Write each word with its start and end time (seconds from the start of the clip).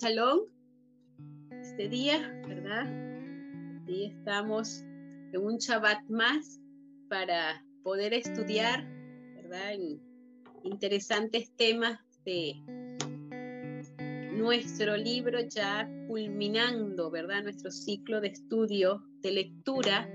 Shalom. 0.00 0.40
Este 1.50 1.88
día, 1.88 2.18
¿verdad? 2.48 2.86
Y 3.86 4.06
estamos 4.06 4.82
en 5.32 5.40
un 5.40 5.58
Shabbat 5.58 6.02
más 6.08 6.60
para 7.08 7.64
poder 7.82 8.12
estudiar, 8.14 8.84
¿verdad? 9.34 9.74
En 9.74 10.00
interesantes 10.64 11.50
temas 11.56 12.00
de 12.24 12.56
nuestro 14.32 14.96
libro 14.96 15.38
ya 15.40 15.88
culminando, 16.08 17.10
¿verdad? 17.10 17.44
Nuestro 17.44 17.70
ciclo 17.70 18.20
de 18.20 18.28
estudio, 18.28 19.04
de 19.22 19.30
lectura. 19.30 20.08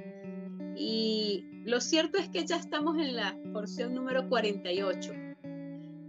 Y 0.76 1.46
lo 1.64 1.80
cierto 1.80 2.18
es 2.18 2.28
que 2.30 2.46
ya 2.46 2.58
estamos 2.58 2.98
en 2.98 3.16
la 3.16 3.38
porción 3.54 3.94
número 3.94 4.28
48. 4.28 5.14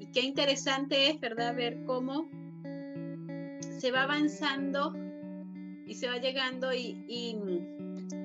Y 0.01 0.07
qué 0.13 0.23
interesante 0.23 1.11
es, 1.11 1.21
¿verdad? 1.21 1.55
Ver 1.55 1.85
cómo 1.85 2.42
se 3.83 3.91
va 3.91 4.05
avanzando 4.05 4.95
y 5.89 5.95
se 5.95 6.07
va 6.07 6.19
llegando 6.19 6.73
y, 6.73 7.37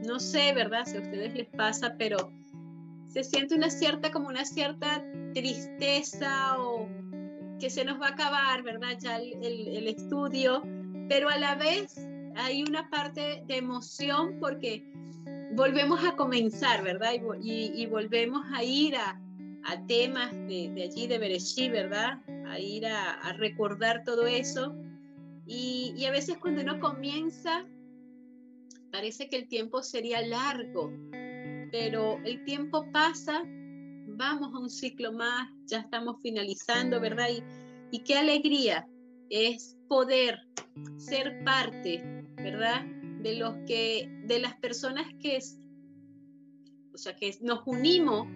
no 0.06 0.20
sé, 0.20 0.54
¿verdad? 0.54 0.86
Si 0.86 0.98
a 0.98 1.02
ustedes 1.02 1.34
les 1.34 1.48
pasa, 1.48 1.96
pero 1.98 2.32
se 3.12 3.24
siente 3.24 3.56
una 3.56 3.72
cierta, 3.72 4.12
como 4.12 4.28
una 4.28 4.46
cierta 4.46 5.04
tristeza 5.34 6.60
o 6.60 6.88
que 7.60 7.72
se 7.72 7.84
nos 7.86 8.00
va 8.00 8.10
a 8.10 8.10
acabar, 8.10 8.62
¿verdad? 8.62 9.00
Ya 9.00 9.18
el, 9.18 9.88
estudio, 9.88 10.62
pero 11.10 11.28
a 11.28 11.40
la 11.40 11.56
vez 11.56 12.08
hay 12.36 12.62
una 12.62 12.88
parte 12.92 13.44
de 13.48 13.58
emoción 13.58 14.38
porque 14.40 14.86
volvemos 15.54 16.06
a 16.06 16.16
comenzar, 16.16 16.84
¿verdad? 16.84 17.14
Y, 17.42 17.84
volvemos 17.88 18.46
a 18.54 18.64
ir 18.64 18.96
a, 18.96 19.20
temas 19.88 20.32
de, 20.34 20.84
allí, 20.84 21.08
de 21.08 21.18
Bereshí, 21.18 21.68
¿verdad? 21.70 22.22
A 22.48 22.60
ir 22.60 22.86
a, 22.86 23.14
a 23.14 23.34
recordar 23.34 24.04
todo 24.04 24.28
eso 24.28 24.76
y, 25.48 26.06
a 26.06 26.12
veces 26.12 26.38
cuando 26.38 26.62
uno 26.62 26.80
comienza, 26.80 27.66
parece 28.92 29.30
que 29.30 29.38
el 29.38 29.48
tiempo 29.48 29.81
sería 29.81 30.22
largo, 30.22 30.92
pero 31.72 32.20
el 32.26 32.44
tiempo 32.44 32.86
pasa, 32.92 33.44
vamos 33.45 34.53
a 34.53 34.59
un 34.59 34.70
ciclo 34.70 35.14
más, 35.14 35.50
ya 35.66 35.80
estamos 35.80 36.18
finalizando, 36.22 37.00
¿verdad? 37.00 37.30
Y, 37.30 37.44
y 37.95 38.03
qué 38.03 38.16
alegría 38.16 38.88
es 39.30 39.78
poder 39.88 40.40
ser 40.98 41.44
parte, 41.45 42.25
¿verdad? 42.36 42.86
De 43.22 43.36
los 43.36 43.56
que, 43.66 44.09
de 44.25 44.40
las 44.40 44.56
personas 44.58 45.06
que, 45.22 45.40
o 46.94 46.98
sea, 46.98 47.16
que 47.16 47.38
nos 47.42 47.62
unimos, 47.66 48.28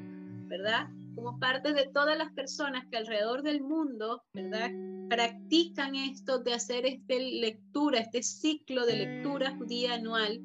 ¿verdad? 0.47 0.87
Como 1.15 1.39
parte 1.39 1.73
de 1.73 1.89
todas 1.93 2.17
las 2.17 2.31
personas 2.31 2.85
que 2.89 2.97
alrededor 2.97 3.43
del 3.43 3.61
mundo, 3.61 4.23
¿verdad? 4.33 4.71
Practican 5.11 5.93
esto 5.95 6.39
de 6.39 6.53
hacer 6.53 6.85
esta 6.85 7.15
lectura, 7.15 7.99
este 7.99 8.23
ciclo 8.23 8.85
de 8.85 8.95
lectura 8.95 9.53
judía 9.57 9.95
anual 9.95 10.39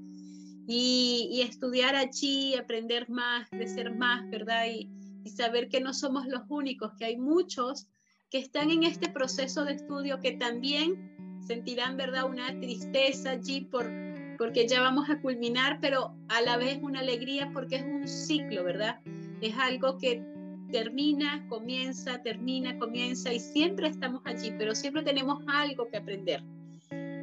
y, 0.67 1.41
estudiar 1.49 1.95
allí, 1.95 2.57
aprender 2.57 3.09
más, 3.09 3.49
crecer 3.49 3.95
más, 3.95 4.29
¿verdad? 4.29 4.65
Y, 4.67 4.91
saber 5.31 5.69
que 5.69 5.81
no 5.81 5.95
somos 5.95 6.27
los 6.27 6.43
únicos, 6.49 6.93
que 6.99 7.05
hay 7.05 7.17
muchos 7.17 7.87
que 8.29 8.39
están 8.39 8.71
en 8.71 8.83
este 8.83 9.09
proceso 9.09 9.65
de 9.65 9.75
estudio 9.75 10.21
que 10.21 10.33
también 10.33 11.41
sentirán, 11.47 11.97
¿verdad? 11.97 12.29
Una 12.29 12.49
tristeza 12.61 13.31
allí 13.31 13.61
por, 13.61 13.89
porque 14.37 14.67
ya 14.67 14.81
vamos 14.81 15.11
a 15.11 15.21
culminar, 15.21 15.79
pero 15.81 16.17
a 16.29 16.41
la 16.43 16.57
vez 16.57 16.79
una 16.83 17.01
alegría 17.01 17.51
porque 17.53 17.77
es 17.77 17.85
un 17.85 18.09
ciclo, 18.09 18.65
¿verdad? 18.65 19.01
Es 19.41 19.55
algo 19.57 19.99
que 19.99 20.25
termina, 20.71 21.47
comienza, 21.49 22.23
termina, 22.23 22.79
comienza 22.79 23.33
y 23.33 23.41
siempre 23.41 23.89
estamos 23.89 24.23
allí, 24.25 24.53
pero 24.59 24.75
siempre 24.75 25.03
tenemos 25.03 25.43
algo 25.47 25.89
que 25.89 25.97
aprender. 25.97 26.43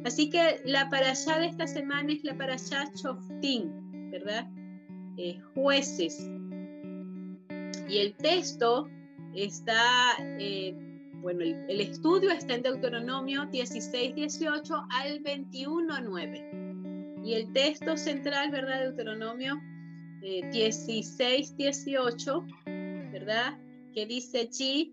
Así 0.04 0.28
que 0.28 0.60
la 0.64 0.90
parashá 0.90 1.38
de 1.38 1.46
esta 1.46 1.66
semana 1.66 2.12
es 2.12 2.22
la 2.24 2.36
parashá 2.36 2.92
Choftín, 2.94 4.10
¿verdad? 4.10 4.46
Eh, 5.16 5.40
jueces. 5.54 6.30
Y 7.88 7.98
el 7.98 8.14
texto 8.14 8.88
está, 9.34 9.82
eh, 10.38 10.74
bueno, 11.22 11.40
el, 11.42 11.80
estudio 11.80 12.30
está 12.30 12.54
en 12.54 12.62
Deuteronomio 12.62 13.46
16, 13.46 14.14
18 14.14 14.86
al 14.90 15.20
21, 15.20 16.00
9. 16.00 17.22
Y 17.24 17.34
el 17.34 17.52
texto 17.52 17.96
central, 17.96 18.50
¿verdad? 18.50 18.80
Deuteronomio 18.80 19.58
16, 20.20 21.50
eh, 21.50 21.54
18 21.56 22.44
¿verdad? 23.14 23.56
Que 23.94 24.06
dice 24.06 24.38
allí, 24.40 24.92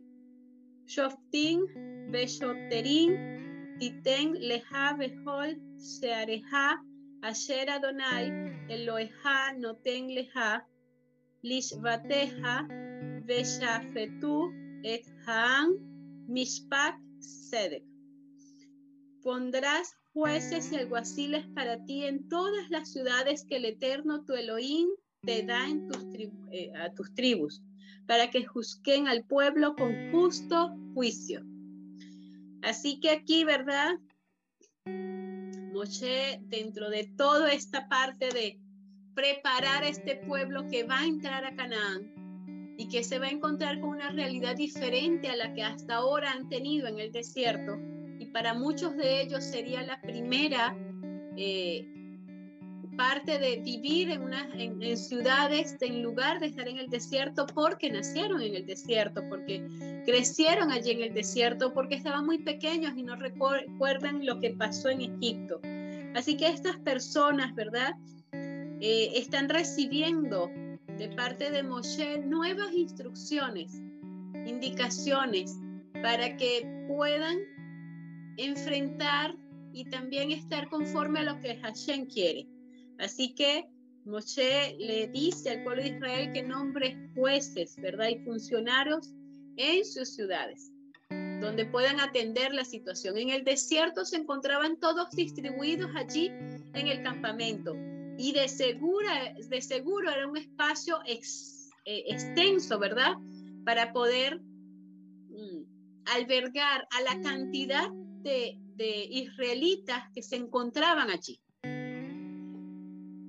Shoftin, 0.86 1.66
Beshoterin, 2.12 3.78
Titen, 3.80 4.34
Leja, 4.34 4.94
Behol, 4.94 5.60
Seareja, 5.78 6.80
Asher 7.24 7.68
Adonai, 7.72 8.30
Eloeja, 8.70 9.54
Noten 9.58 10.14
Leja, 10.14 10.68
Lishvateja, 11.44 12.68
Beshafetu, 13.26 14.54
Et 14.84 15.06
Haan, 15.26 15.80
Mishpak, 16.28 16.96
Sedek. 17.20 17.84
Pondrás 19.24 19.96
jueces 20.14 20.72
y 20.72 20.76
alguaciles 20.76 21.48
para 21.56 21.84
ti 21.86 22.04
en 22.04 22.30
todas 22.30 22.70
las 22.70 22.92
ciudades 22.92 23.46
que 23.46 23.56
el 23.58 23.66
Eterno 23.66 24.24
tu 24.26 24.34
Elohim 24.34 24.90
te 25.22 25.44
da 25.44 25.68
en 25.68 25.88
tus 25.88 26.04
eh, 26.52 26.72
a 26.76 26.92
tus 26.94 27.14
tribus 27.14 27.62
para 28.08 28.30
que 28.30 28.46
juzguen 28.46 29.08
al 29.08 29.24
pueblo 29.26 29.76
con 29.76 30.12
justo 30.12 30.76
juicio. 30.94 31.44
Así 32.62 33.00
que 33.00 33.10
aquí, 33.10 33.44
¿verdad? 33.44 33.96
Moshe, 35.74 36.40
dentro 36.44 36.90
de 36.90 37.06
toda 37.18 37.52
esta 37.54 37.88
parte 37.88 38.30
de 38.30 38.60
preparar 39.16 39.84
a 39.84 39.88
este 39.88 40.16
pueblo 40.16 40.68
que 40.68 40.84
va 40.84 41.00
a 41.00 41.06
entrar 41.06 41.46
a 41.46 41.56
Canaán 41.56 42.76
y 42.78 42.88
que 42.88 43.04
se 43.04 43.20
va 43.20 43.28
a 43.28 43.32
encontrar 43.32 43.80
con 43.80 43.90
una 43.92 44.10
realidad 44.10 44.56
diferente 44.56 45.30
a 45.30 45.36
la 45.36 45.54
que 45.54 45.64
hasta 45.64 45.96
ahora 45.96 46.32
han 46.32 46.50
tenido 46.50 46.88
en 46.88 47.00
el 47.00 47.12
desierto, 47.12 47.78
y 48.20 48.26
para 48.28 48.54
muchos 48.54 48.96
de 48.98 49.22
ellos 49.22 49.44
sería 49.44 49.82
la 49.84 50.02
primera 50.02 50.76
eh, 51.38 52.01
parte 52.98 53.40
de 53.40 53.58
vivir 53.58 54.10
en, 54.10 54.22
una, 54.22 54.50
en, 54.54 54.98
ciudades 54.98 55.78
en 55.82 56.04
lugar 56.04 56.40
de 56.40 56.48
estar 56.48 56.68
en 56.68 56.78
el 56.78 56.90
desierto 56.90 57.46
porque 57.48 57.92
nacieron 57.92 58.42
en 58.42 58.56
el 58.56 58.66
desierto, 58.66 59.22
porque 59.30 59.66
crecieron 60.06 60.72
allí 60.72 60.92
en 60.92 61.02
el 61.02 61.14
desierto, 61.14 61.74
porque 61.74 61.96
estaban 61.96 62.26
muy 62.26 62.40
pequeños 62.40 62.94
y 62.98 63.04
no 63.04 63.16
recuerdan 63.16 64.26
lo 64.26 64.40
que 64.40 64.52
pasó 64.52 64.90
en 64.90 65.02
Egipto. 65.02 65.60
Así 66.16 66.36
que 66.36 66.48
estas 66.48 66.78
personas, 66.78 67.56
¿verdad? 67.56 67.96
Eh, 68.34 69.12
están 69.16 69.48
recibiendo 69.48 70.50
de 70.98 71.08
parte 71.16 71.52
de 71.52 71.64
Moshe 71.64 72.20
nuevas 72.20 72.74
instrucciones, 72.74 73.82
indicaciones 74.46 75.58
para 76.02 76.36
que 76.36 76.86
puedan 76.88 77.40
enfrentar 78.38 79.36
y 79.74 79.86
también 79.86 80.32
estar 80.32 80.68
conforme 80.70 81.20
a 81.20 81.24
lo 81.24 81.40
que 81.40 81.56
Hashem 81.58 82.06
quiere. 82.08 82.48
Así 83.02 83.34
que 83.34 83.68
Moshe 84.06 84.76
le 84.78 85.08
dice 85.08 85.50
al 85.50 85.64
pueblo 85.64 85.82
de 85.82 85.90
Israel 85.90 86.32
que 86.34 86.44
nombre 86.44 86.98
jueces, 87.16 87.76
¿verdad? 87.78 88.10
Y 88.10 88.20
funcionarios 88.20 89.12
en 89.58 89.84
sus 89.84 90.14
ciudades, 90.14 90.72
donde 91.10 91.66
puedan 91.66 92.00
atender 92.00 92.54
la 92.54 92.64
situación. 92.64 93.18
En 93.18 93.30
el 93.30 93.44
desierto 93.44 94.06
se 94.06 94.18
encontraban 94.18 94.80
todos 94.80 95.10
distribuidos 95.12 95.90
allí 95.96 96.28
en 96.28 96.88
el 96.88 97.02
campamento 97.02 97.76
y 98.18 98.34
de, 98.34 98.48
segura, 98.48 99.34
de 99.36 99.62
seguro 99.62 100.12
era 100.12 100.28
un 100.28 100.38
espacio 100.38 101.00
eh, 101.08 101.20
extenso, 101.86 102.78
¿verdad? 102.78 103.14
Para 103.66 103.94
poder 103.94 104.40
mm, 104.40 105.64
albergar 106.06 106.88
a 106.92 107.02
la 107.02 107.22
cantidad 107.22 107.90
de 108.22 108.60
israelitas 109.10 110.04
que 110.14 110.22
se 110.22 110.36
encontraban 110.36 111.10
allí 111.10 111.42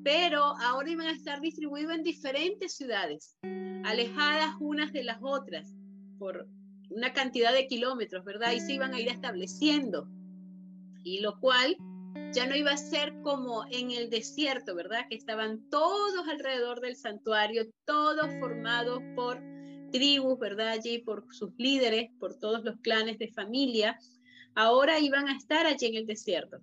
pero 0.02 0.43
ahora 0.60 0.90
iban 0.90 1.06
a 1.06 1.12
estar 1.12 1.40
distribuidos 1.40 1.94
en 1.94 2.02
diferentes 2.02 2.76
ciudades, 2.76 3.37
alejadas 3.84 4.54
unas 4.60 4.93
de 4.93 5.04
las 5.04 5.19
otras 5.20 5.75
por 6.19 6.49
una 6.90 7.12
cantidad 7.12 7.52
de 7.52 7.66
kilómetros, 7.66 8.25
¿verdad? 8.25 8.52
Y 8.52 8.60
se 8.60 8.75
iban 8.75 8.94
a 8.94 9.00
ir 9.00 9.08
estableciendo. 9.08 10.08
Y 11.04 11.20
lo 11.20 11.38
cual 11.40 11.76
ya 12.32 12.46
no 12.46 12.54
iba 12.54 12.72
a 12.72 12.76
ser 12.76 13.14
como 13.22 13.64
en 13.70 13.90
el 13.90 14.10
desierto, 14.10 14.75
¿verdad? 14.75 15.06
Que 15.08 15.16
estaban 15.16 15.69
todos 15.70 16.28
alrededor 16.28 16.81
del 16.81 16.96
santuario, 16.96 17.66
todos 17.84 18.28
formados 18.40 19.02
por 19.14 19.43
tribus, 19.90 20.38
¿verdad? 20.38 20.69
Allí 20.69 20.98
por 20.98 21.26
sus 21.32 21.50
líderes, 21.58 22.10
por 22.19 22.38
todos 22.38 22.64
los 22.64 22.78
clanes 22.81 23.19
de 23.19 23.28
familia. 23.28 23.98
Ahora 24.55 24.98
iban 24.98 25.28
a 25.28 25.37
estar 25.37 25.66
allí 25.66 25.87
en 25.87 25.94
el 25.94 26.06
desierto. 26.06 26.58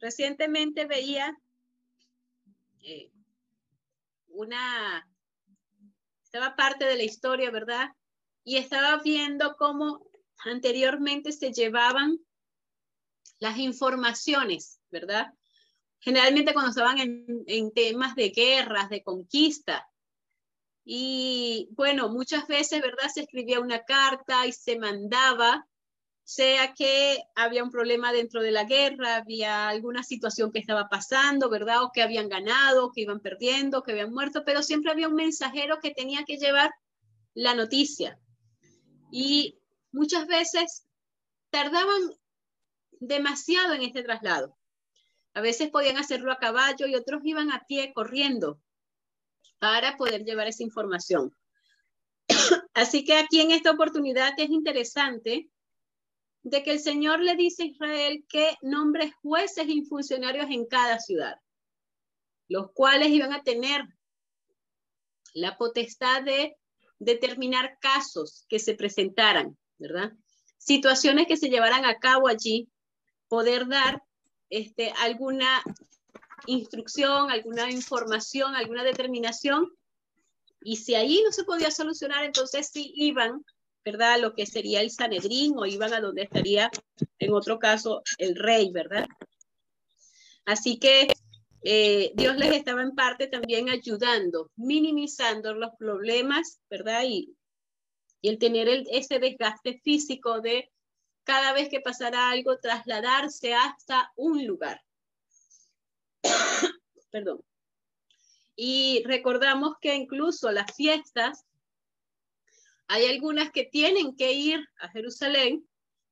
Recientemente 0.00 0.86
veía 0.86 1.36
eh, 2.82 3.10
una, 4.28 5.08
estaba 6.22 6.56
parte 6.56 6.84
de 6.84 6.96
la 6.96 7.04
historia, 7.04 7.50
¿verdad? 7.50 7.88
Y 8.44 8.56
estaba 8.56 9.02
viendo 9.02 9.56
cómo 9.56 10.10
anteriormente 10.44 11.32
se 11.32 11.52
llevaban 11.52 12.18
las 13.38 13.58
informaciones, 13.58 14.80
¿verdad? 14.90 15.32
Generalmente 16.00 16.52
cuando 16.52 16.70
estaban 16.70 16.98
en, 16.98 17.44
en 17.46 17.72
temas 17.72 18.14
de 18.14 18.30
guerras, 18.30 18.88
de 18.88 19.02
conquista, 19.02 19.88
y 20.90 21.68
bueno, 21.72 22.08
muchas 22.08 22.48
veces, 22.48 22.80
¿verdad? 22.80 23.10
Se 23.12 23.20
escribía 23.20 23.60
una 23.60 23.84
carta 23.84 24.46
y 24.46 24.52
se 24.52 24.78
mandaba, 24.78 25.68
sea 26.28 26.74
que 26.74 27.24
había 27.34 27.64
un 27.64 27.70
problema 27.70 28.12
dentro 28.12 28.42
de 28.42 28.50
la 28.50 28.64
guerra, 28.64 29.16
había 29.16 29.66
alguna 29.66 30.02
situación 30.02 30.52
que 30.52 30.58
estaba 30.58 30.90
pasando, 30.90 31.48
¿verdad? 31.48 31.82
O 31.82 31.90
que 31.90 32.02
habían 32.02 32.28
ganado, 32.28 32.92
que 32.92 33.00
iban 33.00 33.20
perdiendo, 33.20 33.82
que 33.82 33.92
habían 33.92 34.12
muerto, 34.12 34.42
pero 34.44 34.62
siempre 34.62 34.92
había 34.92 35.08
un 35.08 35.14
mensajero 35.14 35.78
que 35.80 35.90
tenía 35.90 36.24
que 36.26 36.36
llevar 36.36 36.70
la 37.32 37.54
noticia. 37.54 38.20
Y 39.10 39.58
muchas 39.90 40.26
veces 40.26 40.84
tardaban 41.48 42.02
demasiado 43.00 43.72
en 43.72 43.80
este 43.80 44.02
traslado. 44.02 44.54
A 45.32 45.40
veces 45.40 45.70
podían 45.70 45.96
hacerlo 45.96 46.30
a 46.30 46.36
caballo 46.36 46.86
y 46.86 46.94
otros 46.94 47.22
iban 47.24 47.50
a 47.50 47.64
pie 47.66 47.94
corriendo 47.94 48.60
para 49.58 49.96
poder 49.96 50.24
llevar 50.24 50.46
esa 50.46 50.62
información. 50.62 51.34
Así 52.74 53.06
que 53.06 53.16
aquí 53.16 53.40
en 53.40 53.50
esta 53.50 53.70
oportunidad 53.70 54.34
es 54.36 54.50
interesante 54.50 55.48
de 56.50 56.62
que 56.62 56.72
el 56.72 56.80
Señor 56.80 57.20
le 57.20 57.36
dice 57.36 57.62
a 57.62 57.66
Israel 57.66 58.24
que 58.28 58.56
nombre 58.62 59.12
jueces 59.22 59.66
y 59.68 59.84
funcionarios 59.84 60.46
en 60.50 60.66
cada 60.66 60.98
ciudad, 60.98 61.36
los 62.48 62.72
cuales 62.72 63.08
iban 63.08 63.32
a 63.32 63.42
tener 63.42 63.84
la 65.34 65.56
potestad 65.58 66.22
de 66.22 66.56
determinar 66.98 67.78
casos 67.80 68.46
que 68.48 68.58
se 68.58 68.74
presentaran, 68.74 69.56
¿verdad? 69.78 70.12
Situaciones 70.56 71.26
que 71.26 71.36
se 71.36 71.48
llevaran 71.48 71.84
a 71.84 71.98
cabo 71.98 72.28
allí, 72.28 72.68
poder 73.28 73.68
dar 73.68 74.02
este, 74.50 74.92
alguna 74.98 75.62
instrucción, 76.46 77.30
alguna 77.30 77.70
información, 77.70 78.54
alguna 78.54 78.82
determinación. 78.84 79.70
Y 80.62 80.76
si 80.76 80.94
ahí 80.94 81.22
no 81.24 81.30
se 81.30 81.44
podía 81.44 81.70
solucionar, 81.70 82.24
entonces 82.24 82.70
sí 82.72 82.92
iban, 82.96 83.44
¿verdad? 83.90 84.20
Lo 84.20 84.34
que 84.34 84.44
sería 84.44 84.82
el 84.82 84.90
Sanedrín 84.90 85.54
o 85.56 85.64
iban 85.64 85.94
a 85.94 86.00
donde 86.00 86.24
estaría, 86.24 86.70
en 87.18 87.32
otro 87.32 87.58
caso, 87.58 88.02
el 88.18 88.36
rey, 88.36 88.70
¿verdad? 88.70 89.08
Así 90.44 90.78
que 90.78 91.08
eh, 91.62 92.12
Dios 92.14 92.36
les 92.36 92.52
estaba 92.52 92.82
en 92.82 92.94
parte 92.94 93.28
también 93.28 93.70
ayudando, 93.70 94.50
minimizando 94.56 95.54
los 95.54 95.70
problemas, 95.78 96.60
¿verdad? 96.68 97.04
Y, 97.06 97.34
y 98.20 98.28
el 98.28 98.38
tener 98.38 98.68
el, 98.68 98.86
ese 98.90 99.20
desgaste 99.20 99.80
físico 99.82 100.42
de 100.42 100.70
cada 101.24 101.54
vez 101.54 101.70
que 101.70 101.80
pasara 101.80 102.28
algo, 102.30 102.58
trasladarse 102.58 103.54
hasta 103.54 104.12
un 104.16 104.46
lugar. 104.46 104.82
Perdón. 107.10 107.42
Y 108.54 109.02
recordamos 109.06 109.76
que 109.80 109.94
incluso 109.94 110.50
las 110.50 110.76
fiestas, 110.76 111.46
hay 112.88 113.06
algunas 113.06 113.52
que 113.52 113.64
tienen 113.64 114.16
que 114.16 114.32
ir 114.32 114.66
a 114.80 114.88
Jerusalén 114.88 115.68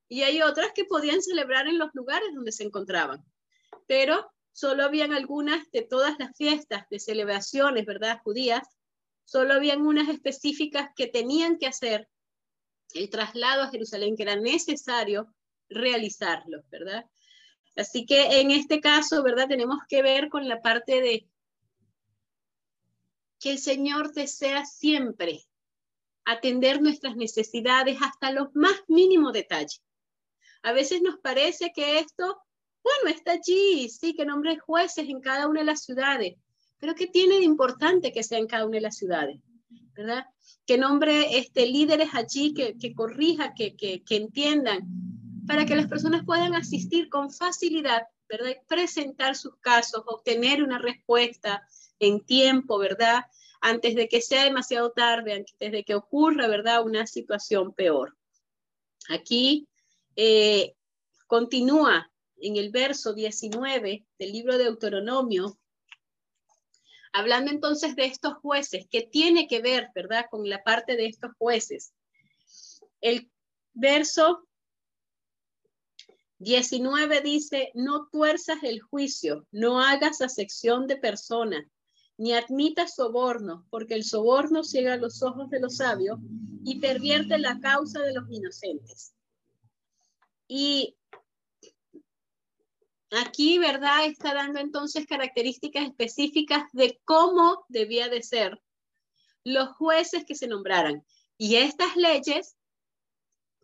y 0.07 0.21
hay 0.21 0.41
otras 0.41 0.71
que 0.73 0.85
podían 0.85 1.21
celebrar 1.21 1.67
en 1.67 1.79
los 1.79 1.89
lugares 1.93 2.29
donde 2.33 2.51
se 2.51 2.63
encontraban. 2.63 3.25
Pero 3.87 4.31
solo 4.51 4.83
habían 4.83 5.11
algunas 5.11 5.69
de 5.71 5.81
todas 5.81 6.15
las 6.19 6.37
fiestas 6.37 6.87
de 6.89 6.99
celebraciones, 6.99 7.85
¿verdad? 7.85 8.21
Judías, 8.23 8.67
solo 9.25 9.55
habían 9.55 9.81
unas 9.81 10.07
específicas 10.07 10.91
que 10.95 11.07
tenían 11.07 11.57
que 11.57 11.67
hacer 11.67 12.07
el 12.93 13.09
traslado 13.09 13.63
a 13.63 13.69
Jerusalén, 13.69 14.15
que 14.15 14.23
era 14.23 14.35
necesario 14.35 15.33
realizarlo, 15.69 16.63
¿verdad? 16.69 17.05
Así 17.75 18.05
que 18.05 18.39
en 18.39 18.51
este 18.51 18.79
caso, 18.81 19.23
¿verdad? 19.23 19.47
Tenemos 19.47 19.79
que 19.89 20.01
ver 20.03 20.29
con 20.29 20.47
la 20.47 20.61
parte 20.61 21.01
de 21.01 21.27
que 23.39 23.51
el 23.51 23.59
Señor 23.59 24.13
desea 24.13 24.65
siempre 24.65 25.46
atender 26.27 26.81
nuestras 26.81 27.15
necesidades 27.15 27.97
hasta 28.01 28.31
los 28.31 28.49
más 28.53 28.75
mínimos 28.89 29.31
detalles. 29.31 29.81
A 30.61 30.73
veces 30.73 31.01
nos 31.01 31.17
parece 31.19 31.71
que 31.73 31.99
esto, 31.99 32.37
bueno, 32.83 33.15
está 33.15 33.31
allí, 33.31 33.87
sí, 33.87 34.13
que 34.13 34.25
nombre 34.25 34.59
jueces 34.59 35.07
en 35.07 35.21
cada 35.21 35.47
una 35.47 35.61
de 35.61 35.67
las 35.67 35.83
ciudades, 35.83 36.35
pero 36.79 36.95
¿qué 36.95 37.07
tiene 37.07 37.37
de 37.37 37.45
importante 37.45 38.11
que 38.11 38.23
sea 38.23 38.39
en 38.39 38.47
cada 38.47 38.65
una 38.65 38.75
de 38.75 38.81
las 38.81 38.97
ciudades? 38.97 39.39
¿Verdad? 39.93 40.25
Que 40.65 40.77
nombre 40.77 41.37
este, 41.39 41.65
líderes 41.65 42.09
allí 42.13 42.53
que, 42.53 42.77
que 42.77 42.93
corrija, 42.93 43.53
que, 43.55 43.77
que, 43.77 44.03
que 44.03 44.17
entiendan 44.17 44.81
para 45.47 45.65
que 45.65 45.77
las 45.77 45.87
personas 45.87 46.25
puedan 46.25 46.55
asistir 46.55 47.07
con 47.07 47.31
facilidad, 47.31 48.03
¿verdad? 48.27 48.51
presentar 48.67 49.37
sus 49.37 49.55
casos, 49.61 50.03
obtener 50.05 50.61
una 50.61 50.77
respuesta 50.77 51.65
en 51.99 52.19
tiempo, 52.25 52.77
¿verdad? 52.77 53.25
Antes 53.61 53.95
de 53.95 54.07
que 54.07 54.21
sea 54.21 54.43
demasiado 54.43 54.91
tarde, 54.91 55.33
antes 55.33 55.71
de 55.71 55.83
que 55.83 55.95
ocurra, 55.95 56.47
¿verdad? 56.47 56.83
Una 56.83 57.07
situación 57.07 57.73
peor. 57.73 58.15
Aquí 59.09 59.67
eh, 60.15 60.75
continúa 61.27 62.11
en 62.37 62.57
el 62.57 62.71
verso 62.71 63.13
19 63.13 64.05
del 64.19 64.31
libro 64.31 64.57
de 64.57 64.65
Deuteronomio, 64.65 65.57
hablando 67.13 67.51
entonces 67.51 67.95
de 67.95 68.05
estos 68.05 68.35
jueces, 68.35 68.87
que 68.89 69.01
tiene 69.01 69.47
que 69.47 69.61
ver, 69.61 69.89
¿verdad?, 69.95 70.25
con 70.29 70.47
la 70.47 70.63
parte 70.63 70.95
de 70.95 71.07
estos 71.07 71.31
jueces. 71.37 71.93
El 73.01 73.31
verso 73.73 74.47
19 76.39 77.21
dice, 77.21 77.71
no 77.73 78.07
tuerzas 78.11 78.61
el 78.63 78.81
juicio, 78.81 79.47
no 79.51 79.81
hagas 79.81 80.21
acepción 80.21 80.85
de 80.85 80.97
persona, 80.97 81.67
ni 82.17 82.33
admitas 82.33 82.95
soborno, 82.95 83.65
porque 83.69 83.93
el 83.93 84.03
soborno 84.03 84.63
ciega 84.63 84.97
los 84.97 85.21
ojos 85.21 85.49
de 85.49 85.59
los 85.59 85.77
sabios 85.77 86.19
y 86.63 86.79
pervierte 86.79 87.37
la 87.37 87.59
causa 87.59 88.01
de 88.01 88.13
los 88.13 88.29
inocentes. 88.29 89.13
Y 90.47 90.97
aquí, 93.11 93.59
¿verdad? 93.59 94.05
Está 94.05 94.33
dando 94.33 94.59
entonces 94.59 95.05
características 95.05 95.85
específicas 95.85 96.63
de 96.73 96.99
cómo 97.05 97.65
debía 97.69 98.09
de 98.09 98.23
ser 98.23 98.61
los 99.43 99.69
jueces 99.77 100.25
que 100.25 100.35
se 100.35 100.47
nombraran. 100.47 101.05
Y 101.37 101.55
estas 101.55 101.95
leyes, 101.95 102.57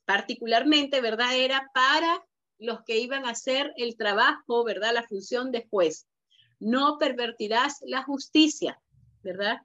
particularmente, 0.05 1.01
¿verdad? 1.01 1.35
Era 1.35 1.71
para 1.73 2.23
los 2.59 2.83
que 2.83 2.99
iban 2.99 3.25
a 3.25 3.31
hacer 3.31 3.73
el 3.77 3.97
trabajo, 3.97 4.63
¿verdad? 4.63 4.93
La 4.93 5.07
función 5.07 5.51
de 5.51 5.67
juez. 5.69 6.07
No 6.63 6.97
pervertirás 6.97 7.79
la 7.81 8.03
justicia, 8.03 8.81
¿verdad? 9.21 9.57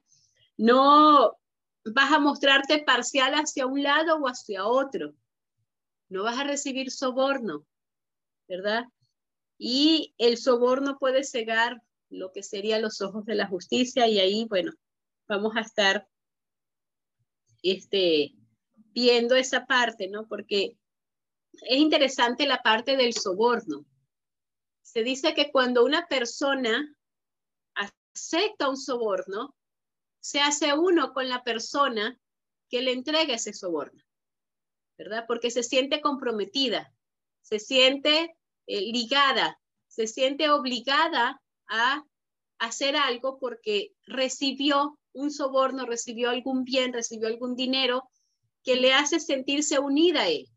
No 0.57 1.37
vas 1.85 2.11
a 2.11 2.19
mostrarte 2.19 2.83
parcial 2.83 3.33
hacia 3.35 3.65
un 3.65 3.83
lado 3.83 4.17
o 4.17 4.27
hacia 4.27 4.65
otro. 4.65 5.13
No 6.09 6.23
vas 6.23 6.37
a 6.37 6.43
recibir 6.43 6.91
soborno, 6.91 7.65
¿verdad? 8.49 8.83
Y 9.57 10.13
el 10.17 10.37
soborno 10.37 10.97
puede 10.99 11.23
cegar 11.23 11.81
lo 12.09 12.33
que 12.33 12.43
serían 12.43 12.81
los 12.81 13.01
ojos 13.01 13.25
de 13.25 13.35
la 13.35 13.47
justicia 13.47 14.07
y 14.07 14.19
ahí, 14.19 14.45
bueno, 14.49 14.73
vamos 15.27 15.55
a 15.55 15.61
estar 15.61 16.05
este, 17.63 18.33
viendo 18.75 19.35
esa 19.35 19.65
parte, 19.65 20.09
¿no? 20.09 20.27
Porque 20.27 20.75
es 21.61 21.77
interesante 21.77 22.45
la 22.45 22.61
parte 22.61 22.97
del 22.97 23.13
soborno. 23.13 23.85
Se 24.91 25.03
dice 25.03 25.35
que 25.35 25.51
cuando 25.51 25.85
una 25.85 26.07
persona 26.07 26.95
acepta 27.75 28.69
un 28.69 28.75
soborno, 28.75 29.55
se 30.19 30.41
hace 30.41 30.73
uno 30.73 31.13
con 31.13 31.29
la 31.29 31.43
persona 31.43 32.17
que 32.71 32.81
le 32.81 32.93
entrega 32.93 33.35
ese 33.35 33.53
soborno, 33.53 34.03
¿verdad? 34.97 35.25
Porque 35.27 35.51
se 35.51 35.61
siente 35.61 36.01
comprometida, 36.01 36.91
se 37.43 37.59
siente 37.59 38.35
eh, 38.65 38.81
ligada, 38.81 39.61
se 39.87 40.07
siente 40.07 40.49
obligada 40.49 41.39
a 41.67 42.03
hacer 42.57 42.95
algo 42.95 43.37
porque 43.37 43.93
recibió 44.07 44.97
un 45.13 45.29
soborno, 45.29 45.85
recibió 45.85 46.31
algún 46.31 46.63
bien, 46.63 46.93
recibió 46.93 47.27
algún 47.27 47.55
dinero 47.55 48.09
que 48.63 48.75
le 48.75 48.93
hace 48.93 49.19
sentirse 49.19 49.77
unida 49.77 50.21
a 50.21 50.29
él. 50.29 50.47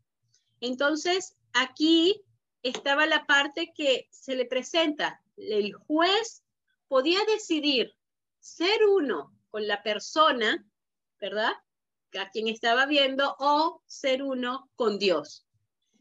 Entonces, 0.59 1.35
aquí 1.53 2.23
estaba 2.63 3.05
la 3.05 3.25
parte 3.25 3.73
que 3.75 4.07
se 4.09 4.35
le 4.35 4.45
presenta. 4.45 5.21
El 5.35 5.73
juez 5.73 6.43
podía 6.87 7.19
decidir 7.25 7.93
ser 8.39 8.85
uno 8.85 9.37
con 9.49 9.67
la 9.67 9.83
persona, 9.83 10.65
¿verdad? 11.19 11.51
A 12.17 12.29
quien 12.29 12.47
estaba 12.47 12.85
viendo, 12.85 13.35
o 13.39 13.81
ser 13.85 14.23
uno 14.23 14.69
con 14.75 14.97
Dios. 14.97 15.45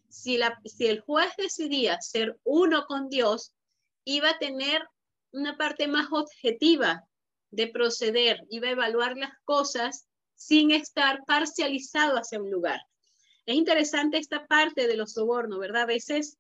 Si, 0.09 0.39
si 0.65 0.87
el 0.87 1.01
juez 1.01 1.33
decidía 1.37 2.01
ser 2.01 2.39
uno 2.45 2.85
con 2.87 3.09
Dios, 3.09 3.53
iba 4.05 4.31
a 4.31 4.39
tener 4.39 4.87
una 5.33 5.57
parte 5.57 5.89
más 5.89 6.09
objetiva 6.11 7.07
de 7.51 7.69
proceder, 7.69 8.41
iba 8.51 8.69
a 8.69 8.73
evaluar 8.73 9.17
las 9.17 9.33
cosas 9.45 10.07
sin 10.35 10.71
estar 10.71 11.25
parcializado 11.27 12.17
hacia 12.17 12.41
un 12.41 12.51
lugar. 12.51 12.81
Es 13.47 13.57
interesante 13.57 14.19
esta 14.19 14.47
parte 14.47 14.87
de 14.87 14.97
los 14.97 15.13
sobornos, 15.13 15.59
¿verdad? 15.59 15.83
A 15.83 15.87
veces 15.87 16.39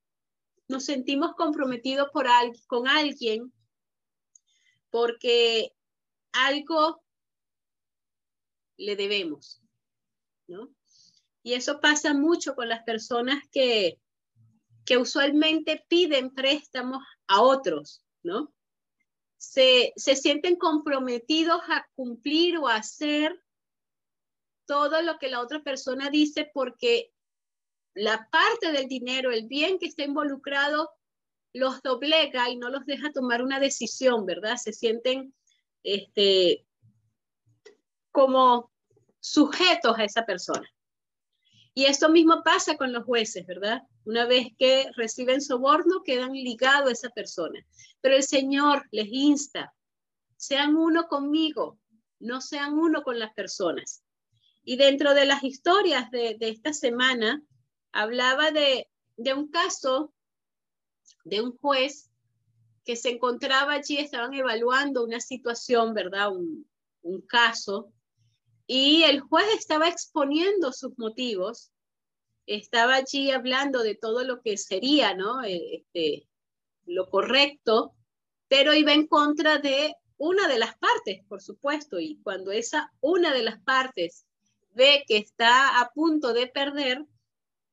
nos 0.72 0.86
sentimos 0.86 1.34
comprometidos 1.36 2.08
por 2.12 2.26
con 2.66 2.88
alguien 2.88 3.52
porque 4.90 5.72
algo 6.32 7.02
le 8.76 8.96
debemos, 8.96 9.62
¿no? 10.48 10.74
Y 11.42 11.54
eso 11.54 11.80
pasa 11.80 12.14
mucho 12.14 12.54
con 12.54 12.68
las 12.68 12.82
personas 12.84 13.42
que, 13.50 14.00
que 14.84 14.96
usualmente 14.96 15.84
piden 15.88 16.30
préstamos 16.34 17.02
a 17.26 17.42
otros, 17.42 18.02
¿no? 18.22 18.52
Se, 19.36 19.92
se 19.96 20.16
sienten 20.16 20.56
comprometidos 20.56 21.60
a 21.68 21.86
cumplir 21.94 22.58
o 22.58 22.68
a 22.68 22.76
hacer 22.76 23.42
todo 24.66 25.02
lo 25.02 25.18
que 25.18 25.28
la 25.28 25.40
otra 25.40 25.62
persona 25.62 26.08
dice 26.10 26.50
porque 26.54 27.12
la 27.94 28.28
parte 28.30 28.72
del 28.72 28.88
dinero, 28.88 29.30
el 29.30 29.46
bien 29.46 29.78
que 29.78 29.86
está 29.86 30.04
involucrado, 30.04 30.90
los 31.52 31.82
doblega 31.82 32.48
y 32.48 32.56
no 32.56 32.70
los 32.70 32.86
deja 32.86 33.12
tomar 33.12 33.42
una 33.42 33.60
decisión, 33.60 34.24
¿verdad? 34.24 34.56
Se 34.56 34.72
sienten 34.72 35.34
este, 35.82 36.66
como 38.10 38.70
sujetos 39.20 39.98
a 39.98 40.04
esa 40.04 40.24
persona. 40.24 40.68
Y 41.74 41.86
esto 41.86 42.10
mismo 42.10 42.42
pasa 42.42 42.76
con 42.76 42.92
los 42.92 43.04
jueces, 43.04 43.46
¿verdad? 43.46 43.82
Una 44.04 44.26
vez 44.26 44.48
que 44.58 44.90
reciben 44.96 45.40
soborno, 45.40 46.02
quedan 46.02 46.32
ligados 46.32 46.88
a 46.88 46.92
esa 46.92 47.10
persona. 47.10 47.64
Pero 48.00 48.16
el 48.16 48.22
Señor 48.22 48.86
les 48.90 49.08
insta, 49.08 49.74
sean 50.36 50.76
uno 50.76 51.08
conmigo, 51.08 51.78
no 52.18 52.40
sean 52.40 52.74
uno 52.74 53.02
con 53.02 53.18
las 53.18 53.32
personas. 53.32 54.02
Y 54.64 54.76
dentro 54.76 55.14
de 55.14 55.24
las 55.24 55.42
historias 55.42 56.10
de, 56.10 56.36
esta 56.40 56.72
semana, 56.72 57.42
hablaba 57.92 58.50
de, 58.50 58.88
de 59.16 59.34
un 59.34 59.48
caso 59.48 60.12
de 61.24 61.40
un 61.40 61.56
juez 61.56 62.10
que 62.84 62.96
se 62.96 63.10
encontraba 63.10 63.74
allí, 63.74 63.98
estaban 63.98 64.34
evaluando 64.34 65.04
una 65.04 65.20
situación, 65.20 65.94
¿verdad? 65.94 66.32
Un, 66.32 66.66
un 67.02 67.20
caso, 67.22 67.92
y 68.66 69.02
el 69.04 69.20
juez 69.20 69.46
estaba 69.54 69.88
exponiendo 69.88 70.72
sus 70.72 70.96
motivos, 70.98 71.70
estaba 72.46 72.96
allí 72.96 73.30
hablando 73.30 73.82
de 73.82 73.94
todo 73.94 74.24
lo 74.24 74.40
que 74.40 74.56
sería, 74.56 75.14
¿no? 75.14 75.42
Eh, 75.44 75.76
este, 75.76 76.26
lo 76.86 77.08
correcto, 77.10 77.94
pero 78.48 78.74
iba 78.74 78.92
en 78.92 79.06
contra 79.06 79.58
de 79.58 79.94
una 80.16 80.48
de 80.48 80.58
las 80.58 80.76
partes, 80.78 81.24
por 81.28 81.42
supuesto, 81.42 81.98
y 81.98 82.20
cuando 82.22 82.52
esa 82.52 82.92
una 83.00 83.32
de 83.32 83.42
las 83.42 83.60
partes 83.60 84.24
ve 84.74 85.04
que 85.06 85.18
está 85.18 85.80
a 85.80 85.90
punto 85.90 86.32
de 86.32 86.46
perder, 86.46 87.04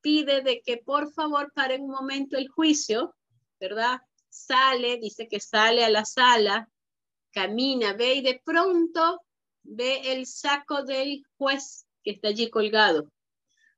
pide 0.00 0.42
de 0.42 0.62
que 0.62 0.78
por 0.78 1.12
favor 1.12 1.52
pare 1.54 1.78
un 1.78 1.90
momento 1.90 2.36
el 2.36 2.48
juicio, 2.48 3.14
¿verdad? 3.58 4.00
Sale, 4.28 4.98
dice 4.98 5.28
que 5.28 5.40
sale 5.40 5.84
a 5.84 5.90
la 5.90 6.04
sala, 6.04 6.68
camina, 7.32 7.92
ve 7.92 8.14
y 8.14 8.22
de 8.22 8.40
pronto 8.44 9.20
ve 9.62 10.12
el 10.12 10.26
saco 10.26 10.84
del 10.84 11.22
juez 11.36 11.86
que 12.02 12.12
está 12.12 12.28
allí 12.28 12.50
colgado. 12.50 13.10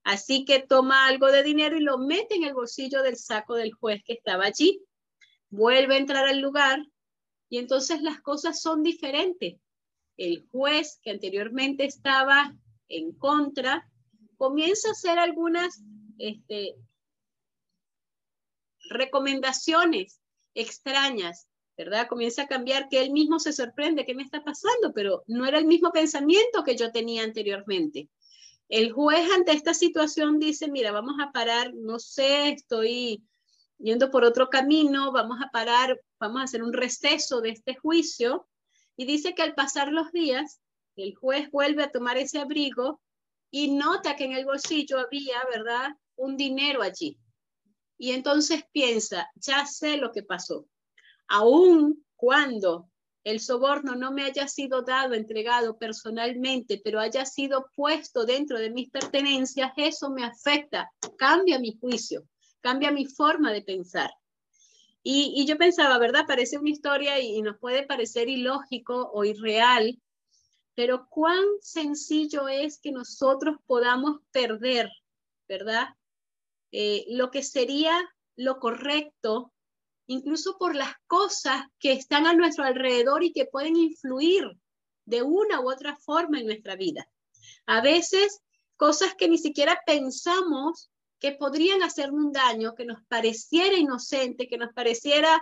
Así 0.04 0.44
que 0.44 0.60
toma 0.60 1.06
algo 1.06 1.30
de 1.30 1.42
dinero 1.42 1.76
y 1.76 1.80
lo 1.80 1.98
mete 1.98 2.34
en 2.34 2.44
el 2.44 2.54
bolsillo 2.54 3.02
del 3.02 3.16
saco 3.16 3.54
del 3.54 3.72
juez 3.72 4.02
que 4.04 4.14
estaba 4.14 4.44
allí. 4.44 4.80
Vuelve 5.50 5.94
a 5.94 5.98
entrar 5.98 6.26
al 6.26 6.40
lugar 6.40 6.84
y 7.48 7.58
entonces 7.58 8.02
las 8.02 8.20
cosas 8.20 8.60
son 8.60 8.82
diferentes. 8.82 9.60
El 10.16 10.46
juez 10.50 10.98
que 11.02 11.10
anteriormente 11.10 11.84
estaba 11.84 12.54
en 12.88 13.12
contra 13.12 13.88
comienza 14.36 14.88
a 14.88 14.92
hacer 14.92 15.18
algunas 15.18 15.82
este, 16.28 16.76
recomendaciones 18.88 20.20
extrañas 20.54 21.46
¿verdad? 21.76 22.06
Comienza 22.08 22.42
a 22.42 22.46
cambiar 22.46 22.88
que 22.88 23.00
él 23.00 23.10
mismo 23.10 23.38
se 23.38 23.52
sorprende, 23.52 24.04
¿qué 24.04 24.14
me 24.14 24.22
está 24.22 24.44
pasando? 24.44 24.92
Pero 24.94 25.22
no 25.26 25.46
era 25.46 25.58
el 25.58 25.66
mismo 25.66 25.90
pensamiento 25.90 26.64
que 26.64 26.76
yo 26.76 26.92
tenía 26.92 27.24
anteriormente. 27.24 28.08
El 28.68 28.92
juez 28.92 29.28
ante 29.32 29.52
esta 29.52 29.74
situación 29.74 30.38
dice, 30.38 30.68
mira, 30.70 30.92
vamos 30.92 31.16
a 31.20 31.32
parar, 31.32 31.72
no 31.74 31.98
sé, 31.98 32.50
estoy 32.50 33.22
yendo 33.78 34.10
por 34.10 34.24
otro 34.24 34.48
camino, 34.48 35.12
vamos 35.12 35.38
a 35.42 35.50
parar, 35.50 36.00
vamos 36.20 36.40
a 36.40 36.44
hacer 36.44 36.62
un 36.62 36.72
receso 36.72 37.40
de 37.40 37.50
este 37.50 37.74
juicio. 37.74 38.46
Y 38.96 39.06
dice 39.06 39.34
que 39.34 39.42
al 39.42 39.54
pasar 39.54 39.92
los 39.92 40.12
días, 40.12 40.60
el 40.96 41.14
juez 41.14 41.50
vuelve 41.50 41.82
a 41.82 41.90
tomar 41.90 42.18
ese 42.18 42.38
abrigo 42.38 43.00
y 43.50 43.72
nota 43.72 44.16
que 44.16 44.24
en 44.24 44.32
el 44.32 44.44
bolsillo 44.44 44.98
había, 44.98 45.42
¿verdad? 45.50 45.96
Un 46.16 46.36
dinero 46.36 46.82
allí. 46.82 47.18
Y 47.98 48.12
entonces 48.12 48.64
piensa, 48.72 49.30
ya 49.36 49.66
sé 49.66 49.96
lo 49.96 50.12
que 50.12 50.22
pasó 50.22 50.66
aun 51.32 52.04
cuando 52.14 52.90
el 53.24 53.40
soborno 53.40 53.94
no 53.94 54.12
me 54.12 54.24
haya 54.24 54.46
sido 54.48 54.82
dado, 54.82 55.14
entregado 55.14 55.78
personalmente, 55.78 56.80
pero 56.84 57.00
haya 57.00 57.24
sido 57.24 57.66
puesto 57.74 58.26
dentro 58.26 58.58
de 58.58 58.70
mis 58.70 58.90
pertenencias, 58.90 59.72
eso 59.76 60.10
me 60.10 60.24
afecta, 60.24 60.90
cambia 61.16 61.58
mi 61.58 61.78
juicio, 61.80 62.24
cambia 62.60 62.90
mi 62.90 63.06
forma 63.06 63.50
de 63.52 63.62
pensar. 63.62 64.10
Y, 65.04 65.44
yo 65.46 65.56
pensaba, 65.56 65.98
¿verdad? 65.98 66.26
Parece 66.28 66.58
una 66.58 66.70
historia 66.70 67.18
y, 67.18 67.40
nos 67.42 67.58
puede 67.58 67.84
parecer 67.84 68.28
ilógico 68.28 69.10
o 69.12 69.24
irreal, 69.24 70.00
pero 70.74 71.08
cuán 71.08 71.44
sencillo 71.60 72.46
es 72.46 72.78
que 72.78 72.92
nosotros 72.92 73.56
podamos 73.66 74.20
perder, 74.32 74.90
¿verdad? 75.48 75.88
Eh, 76.72 77.04
lo 77.08 77.30
que 77.30 77.42
sería 77.42 77.96
lo 78.36 78.58
correcto 78.58 79.52
incluso 80.06 80.56
por 80.58 80.74
las 80.74 80.94
cosas 81.06 81.64
que 81.78 81.92
están 81.92 82.26
a 82.26 82.34
nuestro 82.34 82.64
alrededor 82.64 83.22
y 83.22 83.32
que 83.32 83.46
pueden 83.46 83.76
influir 83.76 84.44
de 85.04 85.22
una 85.22 85.60
u 85.60 85.70
otra 85.70 85.96
forma 85.96 86.40
en 86.40 86.46
nuestra 86.46 86.76
vida. 86.76 87.08
A 87.66 87.80
veces 87.80 88.40
cosas 88.76 89.14
que 89.14 89.28
ni 89.28 89.38
siquiera 89.38 89.80
pensamos 89.86 90.90
que 91.18 91.32
podrían 91.32 91.82
hacernos 91.82 92.24
un 92.24 92.32
daño, 92.32 92.74
que 92.74 92.84
nos 92.84 93.04
pareciera 93.06 93.76
inocente, 93.76 94.48
que 94.48 94.58
nos 94.58 94.72
pareciera, 94.72 95.40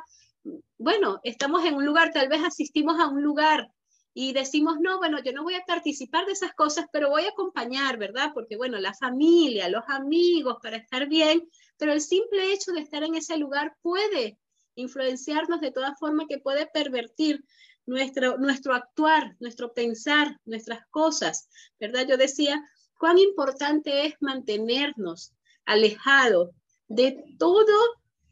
bueno, 0.79 1.21
estamos 1.25 1.65
en 1.65 1.75
un 1.75 1.87
lugar, 1.87 2.13
tal 2.13 2.29
vez 2.29 2.43
asistimos 2.45 3.01
a 3.01 3.09
un 3.09 3.23
lugar 3.23 3.71
y 4.13 4.33
decimos, 4.33 4.79
no, 4.81 4.99
bueno, 4.99 5.23
yo 5.23 5.33
no 5.33 5.45
voy 5.45 5.55
a 5.55 5.65
participar 5.65 6.27
de 6.27 6.33
esas 6.33 6.53
cosas, 6.55 6.87
pero 6.93 7.11
voy 7.11 7.25
a 7.25 7.31
acompañar, 7.31 7.97
¿verdad? 7.97 8.33
Porque, 8.35 8.57
bueno, 8.57 8.79
la 8.79 8.95
familia, 8.95 9.69
los 9.69 9.85
amigos, 9.89 10.57
para 10.63 10.77
estar 10.77 11.09
bien, 11.09 11.49
pero 11.77 11.93
el 11.93 12.01
simple 12.01 12.53
hecho 12.53 12.73
de 12.73 12.81
estar 12.81 13.05
en 13.05 13.15
ese 13.15 13.37
lugar 13.39 13.77
puede 13.83 14.39
influenciarnos 14.75 15.61
de 15.61 15.71
toda 15.71 15.95
forma 15.97 16.27
que 16.29 16.39
puede 16.39 16.67
pervertir 16.67 17.45
nuestro, 17.87 18.39
nuestro 18.39 18.75
actuar, 18.75 19.37
nuestro 19.41 19.73
pensar, 19.73 20.39
nuestras 20.45 20.87
cosas, 20.91 21.49
¿verdad? 21.79 22.07
Yo 22.09 22.17
decía, 22.17 22.63
cuán 22.99 23.19
importante 23.19 24.07
es 24.07 24.15
mantenernos 24.21 25.33
alejados 25.65 26.51
de 26.89 27.25
todo 27.39 27.75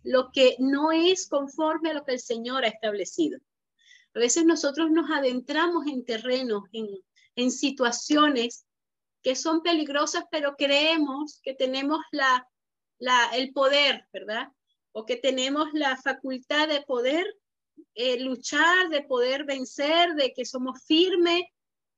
lo 0.02 0.30
que 0.32 0.56
no 0.58 0.90
es 0.92 1.28
conforme 1.28 1.90
a 1.90 1.94
lo 1.94 2.04
que 2.04 2.12
el 2.12 2.20
Señor 2.20 2.64
ha 2.64 2.68
establecido. 2.68 3.38
A 4.14 4.18
veces 4.18 4.44
nosotros 4.44 4.90
nos 4.90 5.10
adentramos 5.10 5.86
en 5.86 6.04
terrenos, 6.04 6.64
en, 6.72 6.88
en 7.36 7.50
situaciones 7.50 8.66
que 9.22 9.36
son 9.36 9.62
peligrosas, 9.62 10.24
pero 10.30 10.54
creemos 10.56 11.40
que 11.42 11.54
tenemos 11.54 12.00
la, 12.12 12.46
la, 12.98 13.30
el 13.34 13.52
poder, 13.52 14.06
¿verdad? 14.12 14.48
o 14.98 15.06
que 15.06 15.16
tenemos 15.16 15.68
la 15.74 15.96
facultad 15.96 16.66
de 16.66 16.82
poder 16.82 17.24
eh, 17.94 18.18
luchar, 18.20 18.88
de 18.88 19.02
poder 19.02 19.44
vencer, 19.44 20.14
de 20.14 20.32
que 20.32 20.44
somos 20.44 20.82
firmes, 20.84 21.42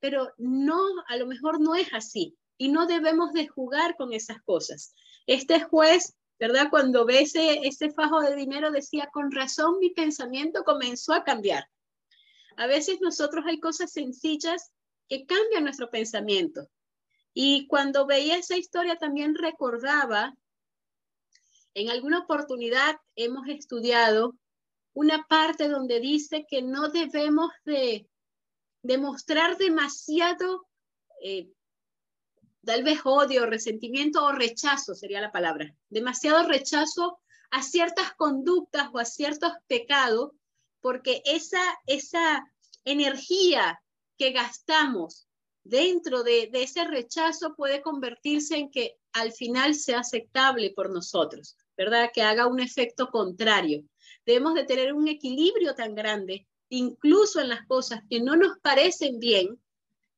pero 0.00 0.32
no, 0.36 0.78
a 1.08 1.16
lo 1.16 1.26
mejor 1.26 1.60
no 1.60 1.74
es 1.74 1.88
así 1.94 2.36
y 2.58 2.68
no 2.68 2.86
debemos 2.86 3.32
de 3.32 3.48
jugar 3.48 3.96
con 3.96 4.12
esas 4.12 4.42
cosas. 4.42 4.94
Este 5.26 5.60
juez, 5.60 6.14
¿verdad? 6.38 6.68
Cuando 6.68 7.06
ve 7.06 7.22
ese, 7.22 7.66
ese 7.66 7.90
fajo 7.90 8.20
de 8.20 8.36
dinero 8.36 8.70
decía, 8.70 9.08
con 9.10 9.30
razón 9.30 9.78
mi 9.78 9.90
pensamiento 9.90 10.62
comenzó 10.62 11.14
a 11.14 11.24
cambiar. 11.24 11.66
A 12.56 12.66
veces 12.66 13.00
nosotros 13.00 13.44
hay 13.46 13.60
cosas 13.60 13.92
sencillas 13.92 14.72
que 15.08 15.26
cambian 15.26 15.64
nuestro 15.64 15.90
pensamiento. 15.90 16.68
Y 17.32 17.66
cuando 17.66 18.06
veía 18.06 18.36
esa 18.36 18.56
historia 18.56 18.96
también 18.96 19.34
recordaba 19.34 20.36
en 21.74 21.90
alguna 21.90 22.20
oportunidad 22.20 22.96
hemos 23.14 23.48
estudiado 23.48 24.36
una 24.92 25.26
parte 25.28 25.68
donde 25.68 26.00
dice 26.00 26.46
que 26.48 26.62
no 26.62 26.88
debemos 26.88 27.52
de 27.64 28.08
demostrar 28.82 29.56
demasiado, 29.56 30.66
eh, 31.22 31.48
tal 32.64 32.82
vez 32.82 33.00
odio, 33.04 33.46
resentimiento 33.46 34.24
o 34.24 34.32
rechazo 34.32 34.94
sería 34.94 35.20
la 35.20 35.30
palabra, 35.30 35.74
demasiado 35.88 36.46
rechazo 36.46 37.20
a 37.50 37.62
ciertas 37.62 38.14
conductas 38.14 38.88
o 38.92 38.98
a 38.98 39.04
ciertos 39.04 39.52
pecados, 39.66 40.32
porque 40.80 41.22
esa, 41.24 41.62
esa 41.86 42.44
energía 42.84 43.82
que 44.16 44.32
gastamos 44.32 45.28
dentro 45.64 46.22
de, 46.22 46.50
ese 46.52 46.84
rechazo 46.84 47.54
puede 47.54 47.82
convertirse 47.82 48.56
en 48.56 48.70
que 48.70 48.96
al 49.12 49.32
final 49.32 49.74
sea 49.74 50.00
aceptable 50.00 50.72
por 50.74 50.90
nosotros. 50.90 51.56
¿verdad? 51.80 52.10
Que 52.12 52.20
haga 52.20 52.46
un 52.46 52.60
efecto 52.60 53.08
contrario. 53.08 53.82
Debemos 54.26 54.52
de 54.52 54.64
tener 54.64 54.92
un 54.92 55.08
equilibrio 55.08 55.74
tan 55.74 55.94
grande, 55.94 56.46
incluso 56.68 57.40
en 57.40 57.48
las 57.48 57.66
cosas 57.66 58.02
que 58.10 58.20
no 58.20 58.36
nos 58.36 58.58
parecen 58.58 59.18
bien, 59.18 59.58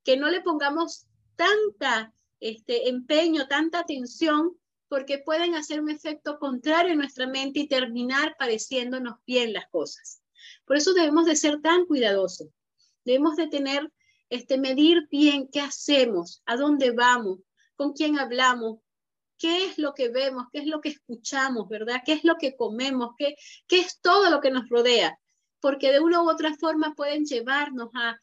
que 0.03 0.17
no 0.17 0.29
le 0.29 0.41
pongamos 0.41 1.07
tanta 1.37 2.13
este, 2.41 2.89
empeño, 2.89 3.47
tanta 3.47 3.79
atención, 3.79 4.57
porque 4.89 5.19
pueden 5.19 5.55
hacer 5.55 5.81
un 5.81 5.89
efecto 5.89 6.41
contrario 6.41 6.95
en 6.95 6.99
nuestra 6.99 7.29
mente 7.29 7.61
y 7.61 7.69
terminar 7.69 8.35
pareciéndonos 8.39 9.15
bien 9.25 9.53
las 9.53 9.69
cosas. 9.69 10.22
Por 10.65 10.77
eso 10.77 10.93
debemos 10.95 11.27
de 11.27 11.37
ser 11.37 11.61
tan 11.61 11.87
cuidadosos. 11.87 12.49
Debemos 13.05 13.37
de 13.37 13.49
tener, 13.49 13.91
este, 14.31 14.59
medir 14.59 15.09
bien 15.11 15.49
qué 15.53 15.61
hacemos, 15.61 16.43
a 16.47 16.57
dónde 16.57 16.93
vamos, 16.93 17.41
con 17.77 17.93
quién 17.93 18.19
hablamos, 18.19 18.79
qué 19.39 19.65
es 19.67 19.79
lo 19.79 19.93
que 19.93 20.09
vemos, 20.09 20.47
qué 20.53 20.61
es 20.61 20.67
lo 20.67 20.81
que 20.81 20.91
escuchamos, 20.91 21.69
¿verdad? 21.69 22.03
¿Qué 22.05 22.13
es 22.13 22.25
lo 22.25 22.37
que 22.37 22.55
comemos? 22.55 23.11
¿Qué, 23.19 23.35
qué 23.67 23.81
es 23.81 24.01
todo 24.01 24.31
lo 24.31 24.41
que 24.41 24.53
nos 24.53 24.69
rodea? 24.69 25.19
Porque 25.61 25.91
de 25.91 26.01
una 26.01 26.23
u 26.23 26.31
otra 26.31 26.55
forma 26.55 26.95
pueden 26.95 27.25
llevarnos 27.25 27.91
a 27.95 28.19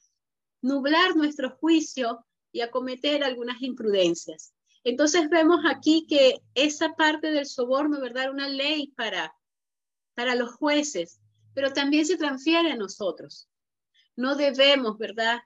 nublar 0.62 1.16
nuestro 1.16 1.58
juicio 1.58 2.26
y 2.52 2.62
a 2.62 2.72
cometer 2.72 3.24
algunas 3.24 3.62
imprudencias. 3.62 4.54
Entonces 4.84 5.30
vemos 5.30 5.60
aquí 5.70 6.06
que 6.08 6.42
esa 6.54 6.94
parte 6.94 7.32
del 7.32 7.46
soborno, 7.46 8.00
¿verdad? 8.00 8.32
Una 8.32 8.48
ley 8.48 8.94
para, 8.96 9.36
para 10.16 10.36
los 10.36 10.54
jueces, 10.54 11.20
pero 11.60 11.74
también 11.74 12.06
se 12.06 12.16
transfiere 12.16 12.72
a 12.72 12.78
nosotros. 12.78 13.50
No 14.16 14.38
debemos, 14.38 14.98
¿verdad? 14.98 15.42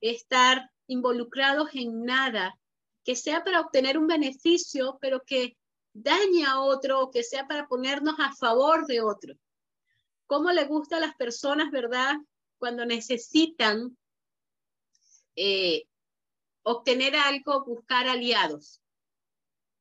Estar 0.00 0.70
involucrados 0.86 1.70
en 1.72 2.04
nada 2.04 2.56
que 3.02 3.16
sea 3.16 3.42
para 3.42 3.62
obtener 3.62 3.98
un 3.98 4.06
beneficio, 4.06 4.96
pero 5.00 5.24
que 5.26 5.56
dañe 5.92 6.44
a 6.46 6.60
otro 6.60 7.00
o 7.00 7.10
que 7.10 7.24
sea 7.24 7.48
para 7.48 7.66
ponernos 7.66 8.14
a 8.20 8.32
favor 8.36 8.86
de 8.86 9.00
otro. 9.00 9.34
¿Cómo 10.28 10.52
le 10.52 10.66
gusta 10.66 10.98
a 10.98 11.00
las 11.00 11.16
personas, 11.16 11.72
verdad? 11.72 12.14
Cuando 12.58 12.86
necesitan 12.86 13.98
eh, 15.34 15.82
obtener 16.62 17.16
algo, 17.16 17.64
buscar 17.64 18.06
aliados. 18.06 18.80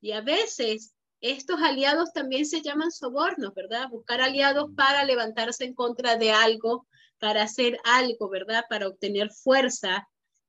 Y 0.02 0.14
a 0.14 0.22
veces 0.22 0.95
estos 1.32 1.62
aliados 1.62 2.14
también 2.14 2.46
se 2.46 2.62
llaman 2.62 2.92
sobornos, 2.92 3.54
¿verdad? 3.54 3.90
Buscar 3.90 4.22
aliados 4.22 4.70
para 4.76 5.04
levantarse 5.04 5.66
en 5.66 5.74
contra 5.74 6.18
de 6.18 6.32
algo, 6.32 6.88
para 7.20 7.44
hacer 7.44 7.80
algo, 7.84 8.30
¿verdad? 8.30 8.66
Para 8.70 8.88
obtener 8.88 9.32
fuerza, 9.32 10.08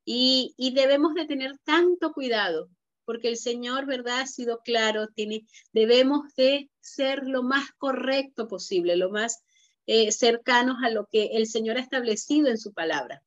y, 0.08 0.54
debemos 0.72 1.14
de 1.14 1.26
tener 1.26 1.58
tanto 1.64 2.12
cuidado, 2.12 2.70
porque 3.04 3.28
el 3.28 3.36
Señor, 3.36 3.86
¿verdad? 3.86 4.20
Ha 4.20 4.26
sido 4.26 4.60
claro, 4.64 5.08
tiene, 5.08 5.44
debemos 5.72 6.32
de 6.36 6.70
ser 6.80 7.24
lo 7.24 7.42
más 7.42 7.72
correcto 7.76 8.46
posible, 8.46 8.96
lo 8.96 9.10
más 9.10 9.42
eh, 9.86 10.12
cercanos 10.12 10.76
a 10.84 10.90
lo 10.90 11.06
que 11.06 11.30
el 11.32 11.46
Señor 11.46 11.76
ha 11.76 11.80
establecido 11.80 12.48
en 12.48 12.56
su 12.56 12.72
palabra. 12.72 13.22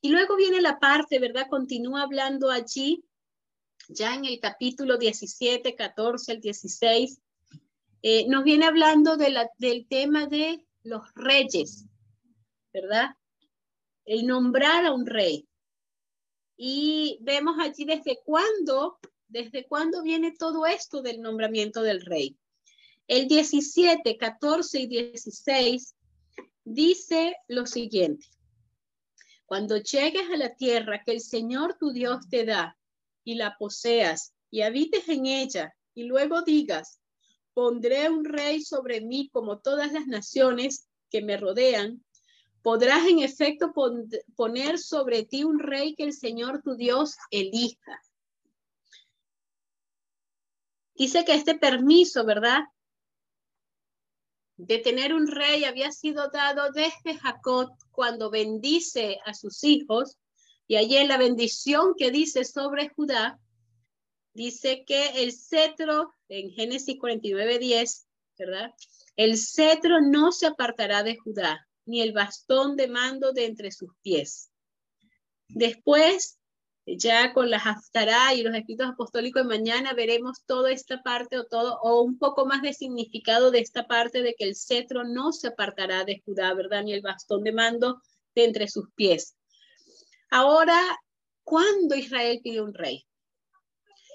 Y 0.00 0.10
luego 0.10 0.36
viene 0.36 0.60
la 0.60 0.78
parte, 0.78 1.18
¿verdad? 1.18 1.48
Continúa 1.50 2.02
hablando 2.02 2.50
allí, 2.50 3.02
ya 3.88 4.14
en 4.14 4.24
el 4.24 4.40
capítulo 4.40 4.98
17, 4.98 5.74
14, 5.74 6.32
el 6.32 6.40
16, 6.40 7.20
eh, 8.02 8.26
nos 8.28 8.44
viene 8.44 8.66
hablando 8.66 9.16
de 9.16 9.30
la, 9.30 9.50
del 9.58 9.86
tema 9.86 10.26
de 10.26 10.64
los 10.82 11.02
reyes, 11.14 11.86
¿verdad? 12.72 13.10
El 14.04 14.26
nombrar 14.26 14.84
a 14.86 14.92
un 14.92 15.06
rey. 15.06 15.48
Y 16.56 17.18
vemos 17.20 17.56
allí 17.58 17.84
desde 17.84 18.20
cuándo, 18.24 18.98
desde 19.28 19.66
cuándo 19.66 20.02
viene 20.02 20.32
todo 20.32 20.66
esto 20.66 21.02
del 21.02 21.20
nombramiento 21.20 21.82
del 21.82 22.00
rey. 22.00 22.36
El 23.08 23.28
17, 23.28 24.16
14 24.16 24.80
y 24.80 24.86
16 24.86 25.94
dice 26.64 27.36
lo 27.48 27.66
siguiente. 27.66 28.26
Cuando 29.44 29.76
llegues 29.76 30.28
a 30.30 30.36
la 30.36 30.56
tierra 30.56 31.02
que 31.04 31.12
el 31.12 31.20
Señor 31.20 31.76
tu 31.78 31.92
Dios 31.92 32.28
te 32.28 32.44
da 32.44 32.75
y 33.26 33.34
la 33.34 33.56
poseas 33.58 34.32
y 34.50 34.62
habites 34.62 35.08
en 35.08 35.26
ella 35.26 35.74
y 35.94 36.04
luego 36.04 36.42
digas, 36.42 37.00
pondré 37.52 38.08
un 38.08 38.24
rey 38.24 38.62
sobre 38.62 39.00
mí 39.00 39.28
como 39.32 39.58
todas 39.58 39.92
las 39.92 40.06
naciones 40.06 40.88
que 41.10 41.22
me 41.22 41.36
rodean, 41.36 42.04
podrás 42.62 43.06
en 43.06 43.18
efecto 43.18 43.72
poner 44.36 44.78
sobre 44.78 45.24
ti 45.24 45.42
un 45.42 45.58
rey 45.58 45.94
que 45.96 46.04
el 46.04 46.12
Señor 46.12 46.62
tu 46.62 46.76
Dios 46.76 47.16
elija. 47.30 48.00
Dice 50.94 51.24
que 51.24 51.34
este 51.34 51.58
permiso, 51.58 52.24
¿verdad? 52.24 52.60
De 54.56 54.78
tener 54.78 55.12
un 55.12 55.26
rey 55.26 55.64
había 55.64 55.90
sido 55.90 56.30
dado 56.30 56.70
desde 56.72 57.18
Jacob 57.18 57.70
cuando 57.90 58.30
bendice 58.30 59.18
a 59.24 59.34
sus 59.34 59.64
hijos. 59.64 60.16
Y 60.68 60.76
allí 60.76 61.02
la 61.06 61.18
bendición 61.18 61.94
que 61.96 62.10
dice 62.10 62.44
sobre 62.44 62.88
Judá, 62.88 63.38
dice 64.34 64.84
que 64.86 65.22
el 65.22 65.32
cetro, 65.32 66.12
en 66.28 66.50
Génesis 66.50 66.96
49, 66.98 67.58
10, 67.58 68.06
¿verdad? 68.38 68.74
El 69.16 69.38
cetro 69.38 70.00
no 70.00 70.32
se 70.32 70.46
apartará 70.46 71.02
de 71.02 71.16
Judá, 71.16 71.66
ni 71.86 72.02
el 72.02 72.12
bastón 72.12 72.76
de 72.76 72.88
mando 72.88 73.32
de 73.32 73.46
entre 73.46 73.70
sus 73.70 73.90
pies. 74.02 74.50
Después, 75.48 76.38
ya 76.86 77.32
con 77.32 77.50
las 77.50 77.66
Haftará 77.66 78.34
y 78.34 78.42
los 78.42 78.54
escritos 78.54 78.88
apostólicos 78.88 79.42
de 79.42 79.48
mañana 79.48 79.92
veremos 79.94 80.44
toda 80.46 80.70
esta 80.70 81.02
parte 81.02 81.38
o 81.38 81.46
todo 81.46 81.78
o 81.82 82.02
un 82.02 82.18
poco 82.18 82.46
más 82.46 82.62
de 82.62 82.72
significado 82.72 83.50
de 83.50 83.60
esta 83.60 83.86
parte 83.86 84.22
de 84.22 84.34
que 84.34 84.44
el 84.44 84.54
cetro 84.54 85.04
no 85.04 85.32
se 85.32 85.48
apartará 85.48 86.04
de 86.04 86.22
Judá, 86.24 86.52
¿verdad? 86.54 86.84
Ni 86.84 86.92
el 86.92 87.02
bastón 87.02 87.42
de 87.42 87.52
mando 87.52 88.02
de 88.34 88.44
entre 88.44 88.68
sus 88.68 88.90
pies. 88.94 89.36
Ahora, 90.38 90.82
¿cuándo 91.44 91.94
Israel 91.94 92.42
pidió 92.44 92.62
un 92.64 92.74
rey? 92.74 93.06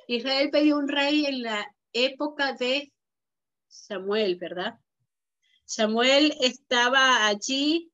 Israel 0.08 0.52
pidió 0.52 0.78
un 0.78 0.88
rey 0.88 1.26
en 1.26 1.42
la 1.42 1.76
época 1.94 2.54
de 2.54 2.94
Samuel, 3.68 4.36
¿verdad? 4.36 4.76
Samuel 5.66 6.38
estaba 6.40 7.26
allí, 7.26 7.92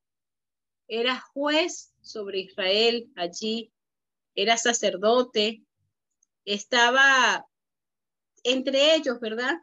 era 0.89 1.21
juez 1.21 1.93
sobre 2.01 2.39
Israel 2.41 3.09
allí, 3.15 3.71
era 4.35 4.57
sacerdote, 4.57 5.63
estaba 6.43 7.47
entre 8.43 8.95
ellos, 8.95 9.21
¿verdad? 9.21 9.55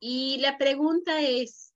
Y 0.00 0.38
la 0.38 0.56
pregunta 0.56 1.20
es, 1.20 1.74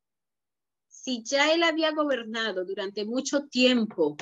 si 0.89 1.23
ya 1.23 1.53
él 1.53 1.63
había 1.63 1.91
gobernado 1.91 2.65
durante 2.65 3.05
mucho 3.05 3.49
tiempo 3.49 4.17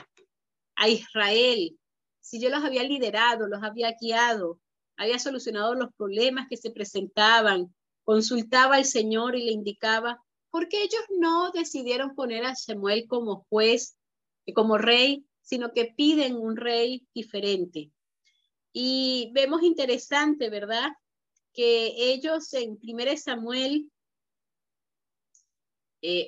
a 0.76 0.88
Israel, 0.88 1.78
si 2.20 2.40
yo 2.40 2.48
los 2.48 2.64
había 2.64 2.82
liderado, 2.82 3.46
los 3.46 3.62
había 3.62 3.94
guiado, 4.00 4.60
había 4.96 5.18
solucionado 5.18 5.74
los 5.74 5.92
problemas 5.94 6.46
que 6.48 6.56
se 6.56 6.70
presentaban, 6.70 7.74
consultaba 8.04 8.76
al 8.76 8.84
Señor 8.84 9.36
y 9.36 9.44
le 9.44 9.52
indicaba, 9.52 10.22
porque 10.50 10.82
ellos 10.82 11.02
no 11.18 11.50
decidieron 11.50 12.14
poner 12.14 12.44
a 12.44 12.54
Samuel 12.54 13.06
como 13.08 13.44
juez, 13.48 13.96
como 14.54 14.78
rey, 14.78 15.26
sino 15.42 15.72
que 15.72 15.92
piden 15.96 16.36
un 16.36 16.56
rey 16.56 17.06
diferente. 17.14 17.90
Y 18.72 19.30
vemos 19.32 19.62
interesante, 19.62 20.48
¿verdad? 20.50 20.90
Que 21.52 21.94
ellos 22.12 22.52
en 22.54 22.78
1 22.82 23.16
Samuel 23.16 23.90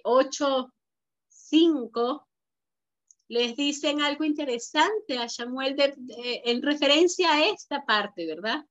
8, 0.05 0.69
eh, 0.69 0.73
5, 1.29 2.29
les 3.29 3.57
dicen 3.57 4.01
algo 4.01 4.25
interesante 4.25 5.19
a 5.19 5.29
Samuel 5.29 5.75
en 6.17 6.63
referencia 6.63 7.33
a 7.33 7.47
esta 7.47 7.85
parte, 7.85 8.27
¿verdad? 8.27 8.65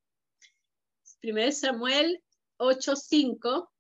1 1.22 1.52
Samuel 1.52 2.24
8, 2.58 2.96
5 2.96 3.72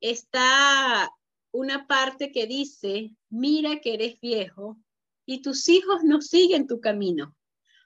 está 0.00 1.12
una 1.50 1.86
parte 1.86 2.32
que 2.32 2.46
dice, 2.46 3.14
mira 3.28 3.80
que 3.80 3.94
eres 3.94 4.20
viejo 4.20 4.78
y 5.26 5.42
tus 5.42 5.68
hijos 5.68 6.02
no 6.04 6.20
siguen 6.20 6.66
tu 6.66 6.80
camino. 6.80 7.34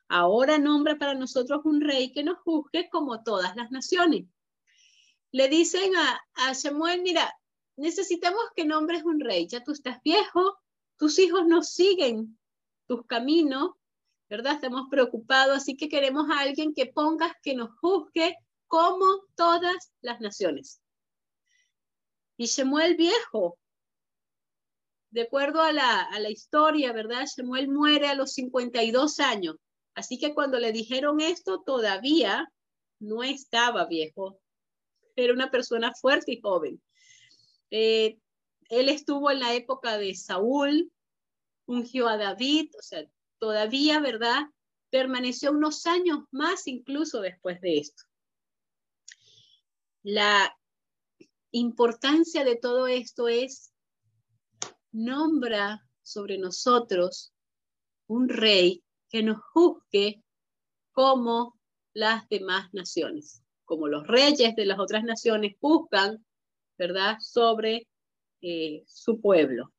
Ahora 0.08 0.58
nombra 0.58 0.98
para 0.98 1.14
nosotros 1.14 1.62
un 1.64 1.80
rey 1.80 2.12
que 2.12 2.22
nos 2.22 2.38
juzgue 2.38 2.88
como 2.90 3.22
todas 3.22 3.56
las 3.56 3.70
naciones. 3.70 4.26
Le 5.32 5.48
dicen 5.48 5.96
a, 5.96 6.20
a 6.34 6.54
Samuel, 6.54 7.02
mira, 7.02 7.34
necesitamos 7.76 8.42
que 8.54 8.66
nombres 8.66 9.02
un 9.04 9.20
rey. 9.20 9.48
Ya 9.48 9.64
tú 9.64 9.72
estás 9.72 10.02
viejo, 10.02 10.61
tus 11.02 11.18
hijos 11.18 11.44
no 11.48 11.64
siguen 11.64 12.38
tus 12.86 13.04
caminos, 13.06 13.70
¿verdad? 14.30 14.54
Estamos 14.54 14.86
preocupados, 14.88 15.56
así 15.56 15.76
que 15.76 15.88
queremos 15.88 16.30
a 16.30 16.38
alguien 16.38 16.74
que 16.74 16.86
pongas 16.86 17.32
que 17.42 17.56
nos 17.56 17.76
juzgue 17.80 18.36
como 18.68 19.24
todas 19.34 19.90
las 20.00 20.20
naciones. 20.20 20.80
Y 22.36 22.46
Shemuel 22.46 22.94
viejo, 22.94 23.58
de 25.10 25.22
acuerdo 25.22 25.60
a 25.60 25.72
la, 25.72 26.02
a 26.02 26.20
la 26.20 26.30
historia, 26.30 26.92
¿verdad? 26.92 27.26
Shemuel 27.26 27.66
muere 27.66 28.06
a 28.06 28.14
los 28.14 28.34
52 28.34 29.18
años. 29.18 29.56
Así 29.96 30.20
que 30.20 30.32
cuando 30.34 30.60
le 30.60 30.70
dijeron 30.70 31.20
esto, 31.20 31.64
todavía 31.66 32.46
no 33.00 33.24
estaba 33.24 33.86
viejo. 33.86 34.38
era 35.16 35.32
una 35.32 35.50
persona 35.50 35.92
fuerte 36.00 36.34
y 36.34 36.40
joven. 36.40 36.80
Eh, 37.72 38.20
él 38.72 38.88
estuvo 38.88 39.30
en 39.30 39.40
la 39.40 39.52
época 39.52 39.98
de 39.98 40.14
Saúl, 40.14 40.90
ungió 41.66 42.08
a 42.08 42.16
David, 42.16 42.70
o 42.78 42.82
sea, 42.82 43.04
todavía, 43.38 44.00
¿verdad? 44.00 44.46
Permaneció 44.88 45.52
unos 45.52 45.84
años 45.84 46.20
más 46.30 46.66
incluso 46.66 47.20
después 47.20 47.60
de 47.60 47.80
esto. 47.80 48.04
La 50.02 50.56
importancia 51.50 52.44
de 52.44 52.56
todo 52.56 52.86
esto 52.86 53.28
es, 53.28 53.74
nombra 54.90 55.86
sobre 56.02 56.38
nosotros 56.38 57.34
un 58.06 58.30
rey 58.30 58.82
que 59.10 59.22
nos 59.22 59.42
juzgue 59.52 60.24
como 60.92 61.60
las 61.92 62.26
demás 62.30 62.72
naciones, 62.72 63.42
como 63.66 63.86
los 63.86 64.06
reyes 64.06 64.56
de 64.56 64.64
las 64.64 64.78
otras 64.78 65.04
naciones 65.04 65.56
juzgan, 65.60 66.24
¿verdad?, 66.78 67.18
sobre 67.20 67.86
eh, 68.42 68.84
su 68.86 69.20
pueblo. 69.20 69.72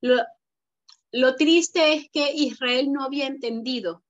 Lo, 0.00 0.16
lo 1.12 1.36
triste 1.36 1.92
es 1.92 2.10
que 2.10 2.32
Israel 2.32 2.92
no 2.92 3.04
había 3.04 3.26
entendido 3.26 4.02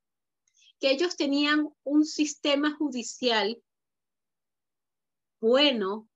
que 0.79 0.91
ellos 0.91 1.17
tenían 1.17 1.69
un 1.85 2.05
sistema 2.05 2.75
judicial 2.77 3.63
bueno 5.41 6.09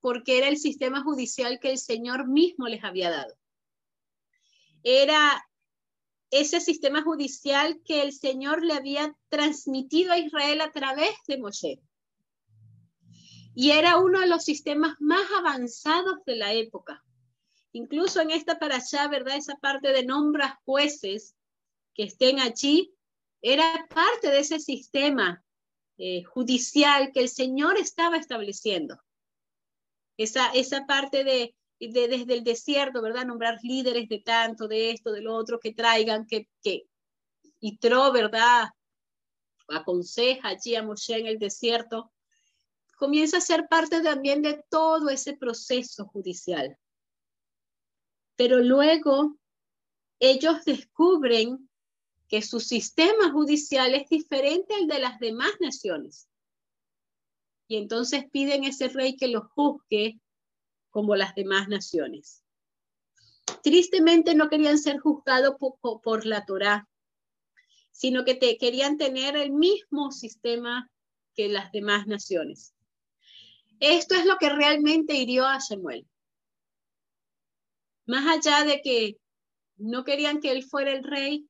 porque 0.00 0.38
era 0.38 0.48
el 0.48 0.58
sistema 0.58 1.02
judicial 1.02 1.58
que 1.60 1.70
el 1.70 1.78
Señor 1.78 2.28
mismo 2.28 2.66
les 2.66 2.84
había 2.84 3.10
dado. 3.10 3.34
Era 4.82 5.42
ese 6.32 6.60
sistema 6.60 7.02
judicial 7.02 7.80
que 7.84 8.02
el 8.02 8.12
Señor 8.12 8.64
le 8.64 8.72
había 8.72 9.16
transmitido 9.28 10.12
a 10.12 10.18
Israel 10.18 10.60
a 10.60 10.72
través 10.72 11.14
de 11.28 11.38
Moshe. 11.38 11.80
Y 13.54 13.70
era 13.70 13.98
uno 13.98 14.20
de 14.20 14.26
los 14.26 14.44
sistemas 14.44 14.96
más 15.00 15.30
avanzados 15.38 16.24
de 16.24 16.36
la 16.36 16.52
época. 16.52 17.02
Incluso 17.72 18.20
en 18.20 18.30
esta 18.30 18.58
para 18.58 18.76
allá, 18.76 19.08
¿verdad? 19.08 19.36
Esa 19.36 19.56
parte 19.56 19.92
de 19.92 20.04
nombras 20.04 20.54
jueces 20.64 21.34
que 21.94 22.04
estén 22.04 22.40
allí, 22.40 22.94
era 23.42 23.86
parte 23.88 24.30
de 24.30 24.38
ese 24.38 24.60
sistema 24.60 25.44
eh, 25.98 26.22
judicial 26.24 27.10
que 27.12 27.20
el 27.20 27.28
Señor 27.28 27.76
estaba 27.76 28.16
estableciendo. 28.16 28.98
Esa, 30.16 30.52
esa 30.52 30.86
parte 30.86 31.24
de, 31.24 31.54
de, 31.80 32.08
desde 32.08 32.34
el 32.34 32.44
desierto, 32.44 33.02
¿verdad? 33.02 33.26
Nombrar 33.26 33.58
líderes 33.62 34.08
de 34.08 34.20
tanto, 34.20 34.68
de 34.68 34.90
esto, 34.90 35.12
de 35.12 35.22
lo 35.22 35.34
otro, 35.34 35.58
que 35.58 35.72
traigan, 35.72 36.26
que, 36.26 36.48
que 36.62 36.86
y 37.60 37.78
Tro, 37.78 38.12
¿verdad? 38.12 38.70
Aconseja 39.68 40.48
allí 40.48 40.74
a 40.74 40.82
Moshe 40.82 41.18
en 41.18 41.26
el 41.26 41.38
desierto. 41.38 42.12
Comienza 43.02 43.38
a 43.38 43.40
ser 43.40 43.66
parte 43.66 44.00
también 44.00 44.42
de 44.42 44.64
todo 44.70 45.08
ese 45.08 45.36
proceso 45.36 46.06
judicial. 46.06 46.78
Pero 48.36 48.60
luego 48.60 49.36
ellos 50.20 50.64
descubren 50.64 51.68
que 52.28 52.42
su 52.42 52.60
sistema 52.60 53.32
judicial 53.32 53.92
es 53.96 54.08
diferente 54.08 54.74
al 54.74 54.86
de 54.86 55.00
las 55.00 55.18
demás 55.18 55.50
naciones. 55.58 56.28
Y 57.66 57.74
entonces 57.78 58.24
piden 58.30 58.62
a 58.62 58.68
ese 58.68 58.86
rey 58.86 59.16
que 59.16 59.26
los 59.26 59.50
juzgue 59.50 60.20
como 60.90 61.16
las 61.16 61.34
demás 61.34 61.66
naciones. 61.66 62.44
Tristemente 63.64 64.36
no 64.36 64.48
querían 64.48 64.78
ser 64.78 65.00
juzgados 65.00 65.56
por, 65.58 66.24
la 66.24 66.46
Torá, 66.46 66.88
sino 67.90 68.24
que 68.24 68.38
querían 68.38 68.96
tener 68.96 69.34
el 69.36 69.50
mismo 69.50 70.12
sistema 70.12 70.88
que 71.34 71.48
las 71.48 71.72
demás 71.72 72.06
naciones. 72.06 72.76
Esto 73.82 74.14
es 74.14 74.24
lo 74.26 74.36
que 74.38 74.48
realmente 74.48 75.14
hirió 75.14 75.44
a 75.44 75.58
Samuel. 75.60 76.06
Más 78.06 78.24
allá 78.28 78.62
de 78.62 78.80
que 78.80 79.16
no 79.76 80.04
querían 80.04 80.38
que 80.38 80.52
él 80.52 80.62
fuera 80.62 80.92
el 80.92 81.02
rey, 81.02 81.48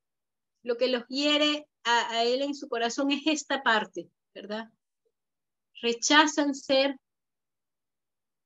lo 0.63 0.79
que 0.79 0.89
los 0.89 1.07
hiere 1.09 1.69
a, 1.85 2.11
a 2.11 2.25
él 2.25 2.41
en 2.41 2.55
su 2.55 2.71
corazón 2.71 3.11
es 3.11 3.27
esta 3.27 3.63
parte, 3.63 4.09
¿verdad? 4.35 4.71
Rechazan 5.83 6.55
ser 6.55 6.97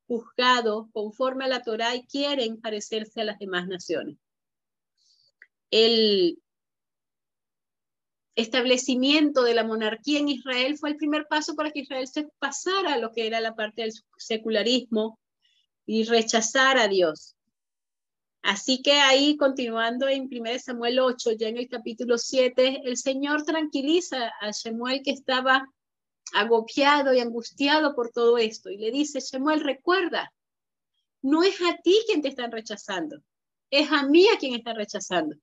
juzgados 0.08 0.88
conforme 0.92 1.44
a 1.44 1.48
la 1.48 1.62
Torá 1.62 1.94
y 1.94 2.08
quieren 2.08 2.60
parecerse 2.60 3.20
a 3.20 3.24
las 3.24 3.38
demás 3.38 3.68
naciones. 3.68 4.18
El 5.70 6.42
establecimiento 8.36 9.42
de 9.42 9.54
la 9.54 9.64
monarquía 9.64 10.20
en 10.20 10.28
Israel 10.28 10.76
fue 10.78 10.90
el 10.90 10.96
primer 10.96 11.26
paso 11.26 11.56
para 11.56 11.70
que 11.70 11.80
Israel 11.80 12.06
se 12.06 12.28
pasara 12.38 12.94
a 12.94 12.98
lo 12.98 13.10
que 13.12 13.26
era 13.26 13.40
la 13.40 13.54
parte 13.54 13.82
del 13.82 13.92
secularismo 14.18 15.18
y 15.86 16.04
rechazar 16.04 16.78
a 16.78 16.86
Dios. 16.86 17.34
Así 18.42 18.82
que 18.82 18.92
ahí, 18.92 19.36
continuando 19.36 20.06
en 20.06 20.28
1 20.30 20.58
Samuel 20.60 21.00
8, 21.00 21.32
ya 21.32 21.48
en 21.48 21.56
el 21.56 21.68
capítulo 21.68 22.18
7, 22.18 22.82
el 22.84 22.96
Señor 22.96 23.42
tranquiliza 23.42 24.28
a 24.40 24.52
Samuel 24.52 25.02
que 25.02 25.10
estaba 25.10 25.66
agobiado 26.32 27.14
y 27.14 27.20
angustiado 27.20 27.94
por 27.94 28.10
todo 28.10 28.38
esto 28.38 28.70
y 28.70 28.76
le 28.76 28.90
dice, 28.90 29.20
Samuel, 29.20 29.60
recuerda, 29.60 30.32
no 31.22 31.42
es 31.42 31.60
a 31.62 31.76
ti 31.82 31.98
quien 32.06 32.22
te 32.22 32.28
están 32.28 32.52
rechazando, 32.52 33.20
es 33.70 33.90
a 33.90 34.06
mí 34.06 34.28
a 34.28 34.38
quien 34.38 34.54
están 34.54 34.76
rechazando. 34.76 35.36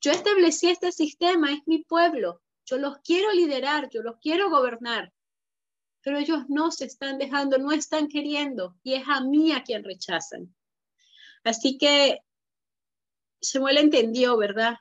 Yo 0.00 0.12
establecí 0.12 0.68
este 0.68 0.92
sistema, 0.92 1.52
es 1.52 1.60
mi 1.66 1.84
pueblo, 1.84 2.40
yo 2.64 2.78
los 2.78 2.98
quiero 2.98 3.32
liderar, 3.32 3.88
yo 3.90 4.02
los 4.02 4.18
quiero 4.20 4.50
gobernar, 4.50 5.12
pero 6.02 6.18
ellos 6.18 6.44
no 6.48 6.70
se 6.70 6.84
están 6.84 7.18
dejando, 7.18 7.58
no 7.58 7.72
están 7.72 8.08
queriendo 8.08 8.76
y 8.82 8.94
es 8.94 9.04
a 9.08 9.22
mí 9.22 9.52
a 9.52 9.62
quien 9.62 9.84
rechazan. 9.84 10.54
Así 11.44 11.78
que 11.78 12.20
Samuel 13.40 13.78
entendió, 13.78 14.36
¿verdad? 14.36 14.76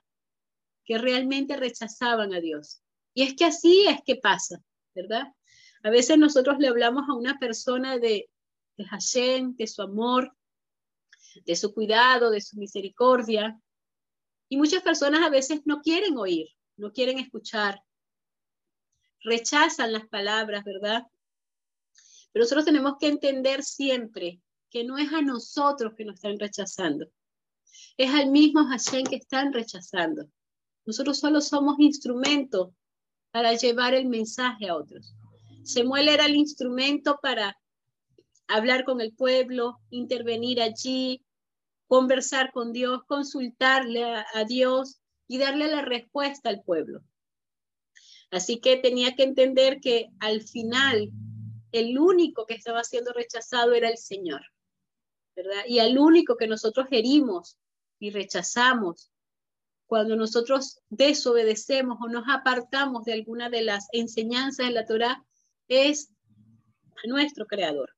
Que 0.85 0.97
realmente 0.97 1.55
rechazaban 1.55 2.33
a 2.33 2.39
Dios. 2.39 2.81
Y 3.13 3.23
es 3.23 3.35
que 3.35 3.45
así 3.45 3.87
es 3.87 3.99
que 4.05 4.15
pasa, 4.15 4.61
¿verdad? 4.93 5.33
A 5.83 5.89
veces 5.89 6.17
nosotros 6.17 6.57
le 6.59 6.67
hablamos 6.67 7.09
a 7.09 7.13
una 7.13 7.39
persona 7.39 7.97
de, 7.97 8.29
de 8.77 8.85
Hashem, 8.85 9.55
de 9.55 9.67
su 9.67 9.81
amor, 9.81 10.35
de 11.45 11.55
su 11.55 11.73
cuidado, 11.73 12.29
de 12.29 12.41
su 12.41 12.57
misericordia. 12.57 13.59
Y 14.49 14.57
muchas 14.57 14.81
personas 14.81 15.21
a 15.21 15.29
veces 15.29 15.61
no 15.65 15.81
quieren 15.81 16.17
oír, 16.17 16.47
no 16.77 16.91
quieren 16.91 17.19
escuchar, 17.19 17.81
rechazan 19.21 19.91
las 19.91 20.07
palabras, 20.07 20.63
¿verdad? 20.63 21.03
Pero 22.31 22.43
nosotros 22.43 22.65
tenemos 22.65 22.95
que 22.99 23.07
entender 23.07 23.63
siempre 23.63 24.39
que 24.69 24.83
no 24.83 24.97
es 24.97 25.11
a 25.11 25.21
nosotros 25.21 25.93
que 25.95 26.05
nos 26.05 26.15
están 26.15 26.39
rechazando, 26.39 27.07
es 27.97 28.13
al 28.13 28.29
mismo 28.29 28.65
Hashem 28.65 29.05
que 29.05 29.17
están 29.17 29.53
rechazando. 29.53 30.25
Nosotros 30.85 31.19
solo 31.19 31.41
somos 31.41 31.77
instrumentos 31.79 32.69
para 33.31 33.53
llevar 33.53 33.93
el 33.93 34.07
mensaje 34.07 34.69
a 34.69 34.75
otros. 34.75 35.13
Samuel 35.63 36.07
era 36.07 36.25
el 36.25 36.35
instrumento 36.35 37.19
para 37.21 37.57
hablar 38.47 38.85
con 38.85 39.01
el 39.01 39.13
pueblo, 39.13 39.79
intervenir 39.89 40.61
allí, 40.61 41.21
conversar 41.87 42.51
con 42.51 42.73
Dios, 42.73 43.01
consultarle 43.07 44.03
a, 44.03 44.43
Dios 44.45 44.99
y 45.27 45.37
darle 45.37 45.67
la 45.67 45.81
respuesta 45.81 46.49
al 46.49 46.61
pueblo. 46.61 47.01
Así 48.29 48.59
que 48.59 48.77
tenía 48.77 49.15
que 49.15 49.23
entender 49.23 49.79
que 49.79 50.09
al 50.19 50.41
final 50.41 51.11
el 51.71 51.97
único 51.97 52.45
que 52.45 52.55
estaba 52.55 52.83
siendo 52.83 53.13
rechazado 53.13 53.73
era 53.73 53.89
el 53.89 53.97
Señor. 53.97 54.41
Y 55.67 55.79
al 55.79 55.97
único 55.97 56.35
que 56.35 56.47
nosotros 56.47 56.87
herimos 56.91 57.57
y 57.99 58.09
rechazamos 58.09 59.11
cuando 59.85 60.15
nosotros 60.15 60.81
desobedecemos 60.89 61.97
o 62.01 62.09
nos 62.09 62.25
apartamos 62.27 63.05
de 63.05 63.13
alguna 63.13 63.49
de 63.49 63.61
las 63.61 63.87
enseñanzas 63.93 64.67
de 64.67 64.73
la 64.73 64.85
Torah 64.85 65.23
es 65.69 66.11
a 67.03 67.07
nuestro 67.07 67.45
Creador. 67.45 67.96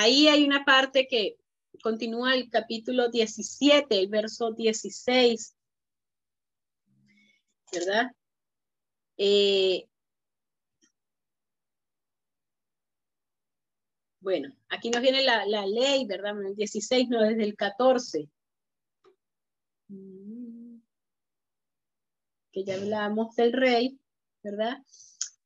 Ahí 0.00 0.28
hay 0.28 0.44
una 0.44 0.64
parte 0.64 1.08
que 1.08 1.38
continúa 1.82 2.32
el 2.32 2.48
capítulo 2.50 3.08
17, 3.08 3.98
el 3.98 4.06
verso 4.06 4.52
16, 4.52 5.56
¿verdad? 7.72 8.12
Eh, 9.16 9.88
Bueno, 14.20 14.54
aquí 14.68 14.90
nos 14.90 15.02
viene 15.02 15.24
la, 15.24 15.66
ley, 15.66 16.06
¿verdad? 16.06 16.40
El 16.46 16.54
16, 16.54 17.08
no 17.08 17.22
desde 17.22 17.42
el 17.42 17.56
14. 17.56 18.28
Mm. 19.88 20.80
Que 22.52 22.62
ya 22.62 22.74
hablamos 22.74 23.34
del 23.34 23.52
rey, 23.52 23.98
¿verdad? 24.44 24.76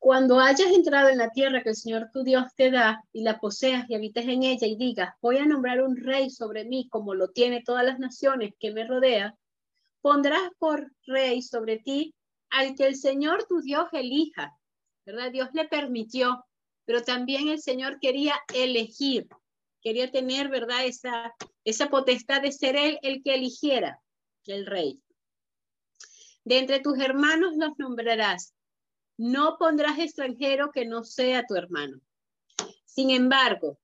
Cuando 0.03 0.41
hayas 0.41 0.73
entrado 0.73 1.11
en 1.11 1.19
la 1.19 1.31
tierra 1.31 1.63
que 1.63 1.69
el 1.69 1.77
Señor 1.77 2.11
tu 2.13 2.25
Dios 2.25 2.47
te 2.57 2.73
da 2.73 3.05
y 3.13 3.23
la 3.23 3.39
poseas 3.39 3.89
y 3.89 3.95
habites 3.95 4.27
en 4.27 4.43
ella 4.43 4.67
y 4.67 4.75
digas, 4.75 5.15
voy 5.23 5.37
a 5.39 5.47
nombrar 5.47 5.81
un 5.81 5.97
rey 5.97 6.29
sobre 6.29 6.65
mí 6.65 6.89
como 6.89 7.15
lo 7.15 7.29
tiene 7.29 7.63
todas 7.63 7.85
las 7.85 8.01
naciones 8.01 8.53
que 8.59 8.73
me 8.73 8.85
rodean, 8.85 9.39
pondrás 10.01 10.51
por 10.59 10.91
rey 11.07 11.41
sobre 11.41 11.79
ti 11.79 12.17
al 12.51 12.75
que 12.75 12.89
el 12.89 12.97
Señor 12.97 13.47
tu 13.49 13.61
Dios 13.61 13.87
elija, 13.93 14.59
¿verdad? 15.07 15.31
Dios 15.31 15.51
le 15.53 15.69
permitió, 15.69 16.47
pero 16.85 17.05
también 17.05 17.47
el 17.47 17.61
Señor 17.61 18.01
quería 18.01 18.35
elegir, 18.53 19.29
quería 19.83 20.11
tener, 20.11 20.49
¿verdad? 20.49 20.85
Esa, 20.85 21.33
esa 21.63 21.91
potestad 21.91 22.43
de 22.43 22.51
ser 22.51 22.75
Él 22.75 22.99
el 23.03 23.23
que 23.23 23.37
eligiera 23.37 24.01
el 24.47 24.67
rey. 24.67 25.01
De 26.43 26.59
entre 26.59 26.81
tus 26.81 26.99
hermanos 26.99 27.53
los 27.57 27.79
nombrarás. 27.79 28.53
No 29.17 29.57
pondrás 29.59 29.99
extranjero 29.99 30.71
que 30.73 30.85
no 30.85 31.05
sea 31.05 31.47
tu 31.47 31.55
hermano. 31.55 32.01
Sin 32.85 33.11
embargo, 33.11 33.79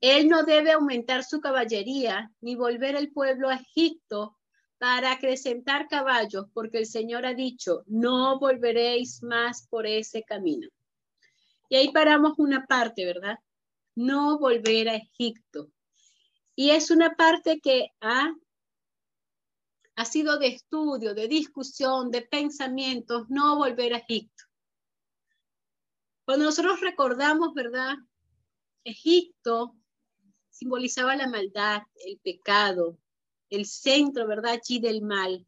él 0.00 0.28
no 0.28 0.42
debe 0.42 0.72
aumentar 0.72 1.24
su 1.24 1.40
caballería 1.40 2.30
ni 2.40 2.56
volver 2.56 2.94
el 2.94 3.10
pueblo 3.10 3.48
a 3.48 3.54
Egipto 3.54 4.36
para 4.78 5.12
acrecentar 5.12 5.88
caballos, 5.88 6.46
porque 6.52 6.76
el 6.76 6.86
Señor 6.86 7.24
ha 7.24 7.32
dicho, 7.32 7.84
no 7.86 8.38
volveréis 8.38 9.22
más 9.22 9.66
por 9.68 9.86
ese 9.86 10.22
camino. 10.24 10.68
Y 11.70 11.76
ahí 11.76 11.90
paramos 11.90 12.38
una 12.38 12.66
parte, 12.66 13.06
¿verdad? 13.06 13.38
No 13.94 14.38
volver 14.38 14.90
a 14.90 14.96
Egipto. 14.96 15.70
Y 16.54 16.70
es 16.70 16.90
una 16.90 17.14
parte 17.14 17.60
que 17.60 17.88
ha, 18.00 18.34
ha 19.96 20.04
sido 20.04 20.38
de 20.38 20.48
estudio, 20.48 21.14
de 21.14 21.28
discusión, 21.28 22.10
de 22.10 22.22
pensamientos, 22.22 23.26
no 23.28 23.56
volver 23.56 23.94
a 23.94 23.98
Egipto. 23.98 24.44
Cuando 26.24 26.46
nosotros 26.46 26.80
recordamos, 26.80 27.54
¿verdad? 27.54 27.96
Egipto 28.82 29.76
simbolizaba 30.50 31.16
la 31.16 31.28
maldad, 31.28 31.82
el 32.06 32.18
pecado, 32.18 32.98
el 33.50 33.66
centro, 33.66 34.26
¿verdad? 34.26 34.52
Allí 34.52 34.80
del 34.80 35.02
mal. 35.02 35.46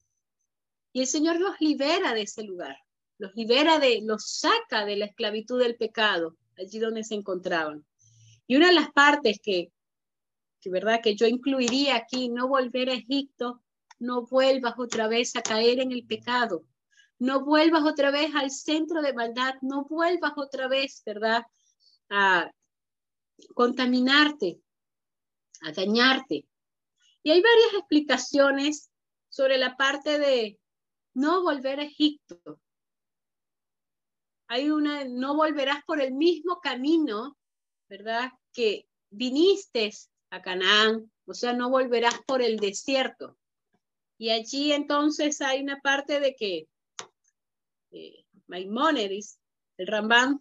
Y 0.92 1.00
el 1.00 1.06
Señor 1.06 1.40
los 1.40 1.60
libera 1.60 2.14
de 2.14 2.22
ese 2.22 2.42
lugar, 2.42 2.76
los 3.18 3.34
libera 3.34 3.78
de, 3.78 4.00
los 4.02 4.30
saca 4.38 4.84
de 4.84 4.96
la 4.96 5.06
esclavitud 5.06 5.58
del 5.58 5.76
pecado, 5.76 6.36
allí 6.56 6.78
donde 6.78 7.04
se 7.04 7.14
encontraban. 7.14 7.84
Y 8.46 8.56
una 8.56 8.68
de 8.68 8.74
las 8.74 8.90
partes 8.92 9.40
que, 9.42 9.72
que 10.60 10.70
¿verdad? 10.70 11.00
Que 11.02 11.16
yo 11.16 11.26
incluiría 11.26 11.96
aquí, 11.96 12.28
no 12.28 12.48
volver 12.48 12.90
a 12.90 12.94
Egipto, 12.94 13.62
no 13.98 14.26
vuelvas 14.26 14.74
otra 14.78 15.08
vez 15.08 15.36
a 15.36 15.42
caer 15.42 15.80
en 15.80 15.92
el 15.92 16.06
pecado, 16.06 16.64
no 17.18 17.44
vuelvas 17.44 17.84
otra 17.84 18.10
vez 18.10 18.34
al 18.34 18.50
centro 18.50 19.00
de 19.02 19.14
maldad, 19.14 19.54
no 19.62 19.84
vuelvas 19.84 20.32
otra 20.36 20.68
vez, 20.68 21.02
¿verdad? 21.04 21.44
A 22.10 22.50
contaminarte, 23.54 24.60
a 25.62 25.72
dañarte. 25.72 26.46
Y 27.22 27.30
hay 27.30 27.42
varias 27.42 27.74
explicaciones 27.74 28.90
sobre 29.28 29.58
la 29.58 29.76
parte 29.76 30.18
de 30.18 30.58
no 31.14 31.42
volver 31.42 31.80
a 31.80 31.84
Egipto. 31.84 32.60
Hay 34.48 34.70
una, 34.70 35.04
no 35.04 35.34
volverás 35.34 35.82
por 35.84 36.00
el 36.00 36.12
mismo 36.14 36.60
camino, 36.60 37.36
¿verdad? 37.88 38.30
Que 38.52 38.88
viniste 39.10 39.90
a 40.30 40.42
Canaán, 40.42 41.10
o 41.26 41.34
sea, 41.34 41.52
no 41.52 41.70
volverás 41.70 42.20
por 42.26 42.42
el 42.42 42.58
desierto. 42.58 43.36
Y 44.18 44.30
allí 44.30 44.72
entonces 44.72 45.40
hay 45.40 45.62
una 45.62 45.80
parte 45.80 46.20
de 46.20 46.34
que 46.34 46.68
eh, 47.90 48.24
Maimónides, 48.46 49.38
el 49.76 49.86
Rambam, 49.86 50.40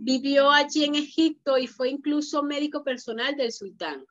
Vivió 0.00 0.52
allí 0.52 0.84
en 0.84 0.94
Egipto 0.94 1.58
y 1.58 1.66
fue 1.66 1.88
incluso 1.88 2.44
médico 2.44 2.84
personal 2.84 3.34
del 3.34 3.50
sultán. 3.50 4.06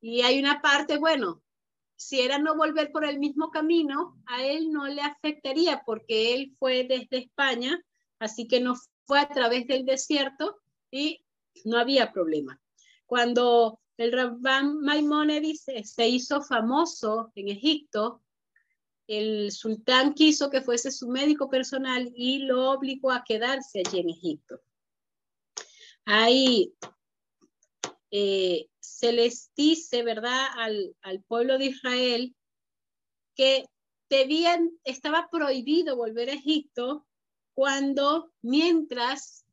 Y 0.00 0.22
hay 0.22 0.38
una 0.38 0.62
parte, 0.62 0.96
bueno, 0.96 1.42
si 1.96 2.22
era 2.22 2.38
no 2.38 2.56
volver 2.56 2.90
por 2.90 3.04
el 3.04 3.18
mismo 3.18 3.50
camino, 3.50 4.18
a 4.24 4.42
él 4.42 4.72
no 4.72 4.86
le 4.86 5.02
afectaría 5.02 5.82
porque 5.84 6.32
él 6.32 6.56
fue 6.58 6.84
desde 6.88 7.18
España, 7.18 7.78
así 8.18 8.48
que 8.48 8.60
no 8.60 8.74
fue 9.04 9.20
a 9.20 9.28
través 9.28 9.66
del 9.66 9.84
desierto 9.84 10.62
y 10.90 11.22
no 11.66 11.76
había 11.76 12.10
problema. 12.10 12.58
Cuando 13.04 13.82
el 13.96 14.12
Rabban 14.12 14.80
Maimónides 14.80 15.64
se 15.84 16.08
hizo 16.08 16.42
famoso 16.42 17.32
en 17.34 17.48
Egipto, 17.48 18.22
el 19.06 19.52
sultán 19.52 20.14
quiso 20.14 20.50
que 20.50 20.62
fuese 20.62 20.90
su 20.90 21.08
médico 21.08 21.48
personal 21.50 22.10
y 22.16 22.38
lo 22.38 22.70
obligó 22.70 23.12
a 23.12 23.22
quedarse 23.24 23.82
allí 23.86 24.00
en 24.00 24.10
Egipto. 24.10 24.60
Ahí 26.06 26.74
eh, 28.10 28.68
se 28.80 29.12
les 29.12 29.50
dice, 29.56 30.02
¿verdad?, 30.02 30.46
al, 30.56 31.24
pueblo 31.26 31.58
de 31.58 31.66
Israel 31.66 32.34
que 33.34 33.66
debían, 34.08 34.70
estaba 34.84 35.28
prohibido 35.30 35.96
volver 35.96 36.30
a 36.30 36.34
Egipto 36.34 37.06
cuando, 37.54 38.32
mientras 38.42 39.44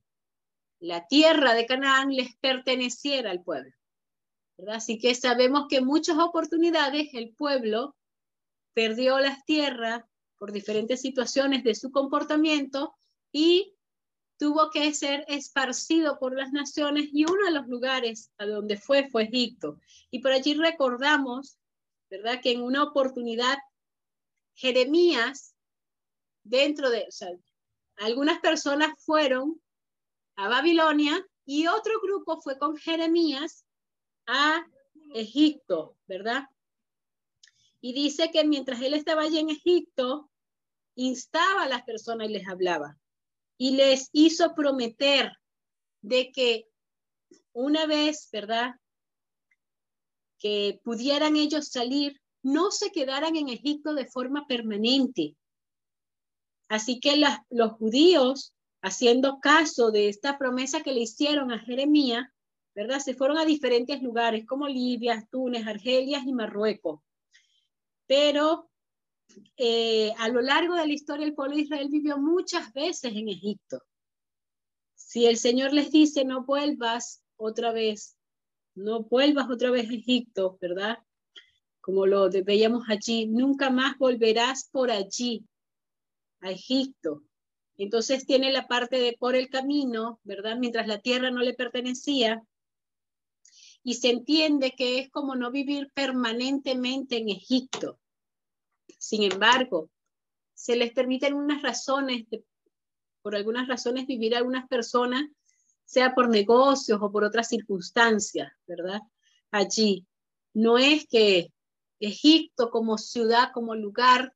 la 0.79 1.07
tierra 1.07 1.53
de 1.53 1.65
Canaán 1.65 2.13
les 2.13 2.35
perteneciera 2.37 3.31
al 3.31 3.43
pueblo. 3.43 3.71
Así 4.69 4.99
que 4.99 5.15
sabemos 5.15 5.67
que 5.69 5.77
en 5.77 5.85
muchas 5.85 6.17
oportunidades 6.17 7.09
el 7.13 7.33
pueblo 7.33 7.95
perdió 8.73 9.19
las 9.19 9.43
tierras 9.45 10.03
por 10.37 10.51
diferentes 10.51 11.01
situaciones 11.01 11.63
de 11.63 11.75
su 11.75 11.91
comportamiento 11.91 12.95
y 13.31 13.75
tuvo 14.37 14.71
que 14.71 14.93
ser 14.93 15.23
esparcido 15.27 16.17
por 16.17 16.35
las 16.35 16.51
naciones 16.51 17.09
y 17.13 17.25
uno 17.25 17.45
de 17.45 17.51
los 17.51 17.67
lugares 17.67 18.31
a 18.37 18.45
donde 18.45 18.77
fue 18.77 19.07
fue 19.09 19.23
Egipto. 19.23 19.79
Y 20.09 20.19
por 20.19 20.31
allí 20.31 20.55
recordamos, 20.55 21.57
¿verdad? 22.09 22.41
Que 22.41 22.51
en 22.51 22.61
una 22.61 22.83
oportunidad 22.83 23.57
Jeremías, 24.55 25.55
dentro 26.43 26.89
de, 26.89 27.07
algunas 27.97 28.39
personas 28.39 28.93
fueron 28.97 29.61
a 30.35 30.49
Babilonia 30.49 31.23
y 31.45 31.67
otro 31.67 32.01
grupo 32.01 32.41
fue 32.41 32.57
con 32.57 32.77
Jeremías 32.77 33.65
a 34.27 34.65
Egipto, 35.13 35.97
¿verdad? 36.07 36.45
Y 37.81 37.93
dice 37.93 38.31
que 38.31 38.43
mientras 38.43 38.81
él 38.81 38.93
estaba 38.93 39.23
allí 39.23 39.39
en 39.39 39.49
Egipto, 39.49 40.29
instaba 40.95 41.63
a 41.63 41.69
las 41.69 41.83
personas 41.83 42.29
y 42.29 42.33
les 42.33 42.47
hablaba. 42.47 42.97
Y 43.57 43.75
les 43.75 44.09
hizo 44.13 44.53
prometer 44.53 45.31
de 46.01 46.31
que 46.31 46.67
una 47.53 47.85
vez, 47.85 48.29
¿verdad? 48.31 48.75
Que 50.39 50.79
pudieran 50.83 51.35
ellos 51.35 51.69
salir, 51.69 52.19
no 52.43 52.71
se 52.71 52.91
quedaran 52.91 53.35
en 53.35 53.49
Egipto 53.49 53.93
de 53.93 54.07
forma 54.07 54.47
permanente. 54.47 55.35
Así 56.69 56.99
que 56.99 57.21
los 57.49 57.71
judíos, 57.73 58.53
haciendo 58.81 59.39
caso 59.39 59.91
de 59.91 60.07
esta 60.07 60.37
promesa 60.37 60.81
que 60.81 60.93
le 60.93 61.01
hicieron 61.01 61.51
a 61.51 61.59
Jeremías, 61.59 62.27
¿verdad? 62.75 62.99
Se 62.99 63.13
fueron 63.13 63.37
a 63.37 63.45
diferentes 63.45 64.01
lugares 64.01 64.45
como 64.45 64.67
Libia, 64.67 65.27
Túnez, 65.29 65.67
Argelia 65.67 66.21
y 66.25 66.33
Marruecos 66.33 67.01
pero 68.11 68.69
eh, 69.55 70.11
a 70.17 70.27
lo 70.27 70.41
largo 70.41 70.75
de 70.75 70.85
la 70.85 70.91
historia 70.91 71.25
el 71.25 71.33
pueblo 71.33 71.55
de 71.55 71.61
Israel 71.61 71.87
vivió 71.89 72.17
muchas 72.17 72.73
veces 72.73 73.15
en 73.15 73.29
Egipto. 73.29 73.81
Si 74.95 75.27
el 75.27 75.37
Señor 75.37 75.71
les 75.71 75.91
dice, 75.91 76.25
no 76.25 76.43
vuelvas 76.43 77.23
otra 77.37 77.71
vez, 77.71 78.17
no 78.75 79.03
vuelvas 79.03 79.49
otra 79.49 79.71
vez 79.71 79.89
a 79.89 79.93
Egipto, 79.93 80.57
¿verdad? 80.59 80.97
Como 81.79 82.05
lo 82.05 82.29
veíamos 82.29 82.83
allí, 82.89 83.27
nunca 83.27 83.69
más 83.69 83.97
volverás 83.97 84.67
por 84.69 84.91
allí, 84.91 85.45
a 86.41 86.51
Egipto. 86.51 87.23
Entonces 87.77 88.25
tiene 88.25 88.51
la 88.51 88.67
parte 88.67 88.97
de 88.97 89.15
por 89.17 89.37
el 89.37 89.49
camino, 89.49 90.19
¿verdad? 90.25 90.57
Mientras 90.57 90.85
la 90.85 90.99
tierra 90.99 91.31
no 91.31 91.39
le 91.39 91.53
pertenecía. 91.53 92.43
Y 93.83 93.95
se 93.95 94.09
entiende 94.09 94.73
que 94.77 94.99
es 94.99 95.09
como 95.09 95.35
no 95.35 95.51
vivir 95.51 95.91
permanentemente 95.93 97.17
en 97.17 97.29
Egipto. 97.29 97.99
Sin 98.97 99.23
embargo, 99.23 99.89
se 100.53 100.75
les 100.75 100.93
permiten 100.93 101.33
unas 101.33 101.61
razones, 101.61 102.25
por 103.21 103.35
algunas 103.35 103.67
razones 103.67 104.05
vivir 104.05 104.35
a 104.35 104.39
algunas 104.39 104.67
personas, 104.67 105.23
sea 105.85 106.13
por 106.13 106.29
negocios 106.29 106.99
o 107.01 107.11
por 107.11 107.23
otras 107.23 107.47
circunstancias, 107.47 108.51
¿verdad? 108.67 109.01
Allí. 109.51 110.05
No 110.53 110.77
es 110.77 111.07
que 111.07 111.51
Egipto 111.99 112.69
como 112.69 112.97
ciudad, 112.97 113.51
como 113.53 113.75
lugar, 113.75 114.33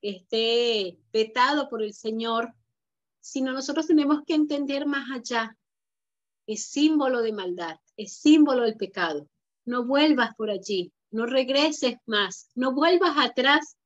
esté 0.00 0.98
vetado 1.12 1.68
por 1.68 1.82
el 1.82 1.94
Señor, 1.94 2.52
sino 3.20 3.52
nosotros 3.52 3.86
tenemos 3.86 4.22
que 4.26 4.34
entender 4.34 4.86
más 4.86 5.10
allá. 5.10 5.56
Es 6.46 6.66
símbolo 6.66 7.22
de 7.22 7.32
maldad, 7.32 7.78
es 7.96 8.16
símbolo 8.16 8.62
del 8.62 8.76
pecado. 8.76 9.28
No 9.64 9.84
vuelvas 9.84 10.34
por 10.34 10.50
allí, 10.50 10.92
no 11.10 11.26
regreses 11.26 11.96
más, 12.06 12.50
no 12.54 12.72
vuelvas 12.72 13.16
atrás 13.16 13.76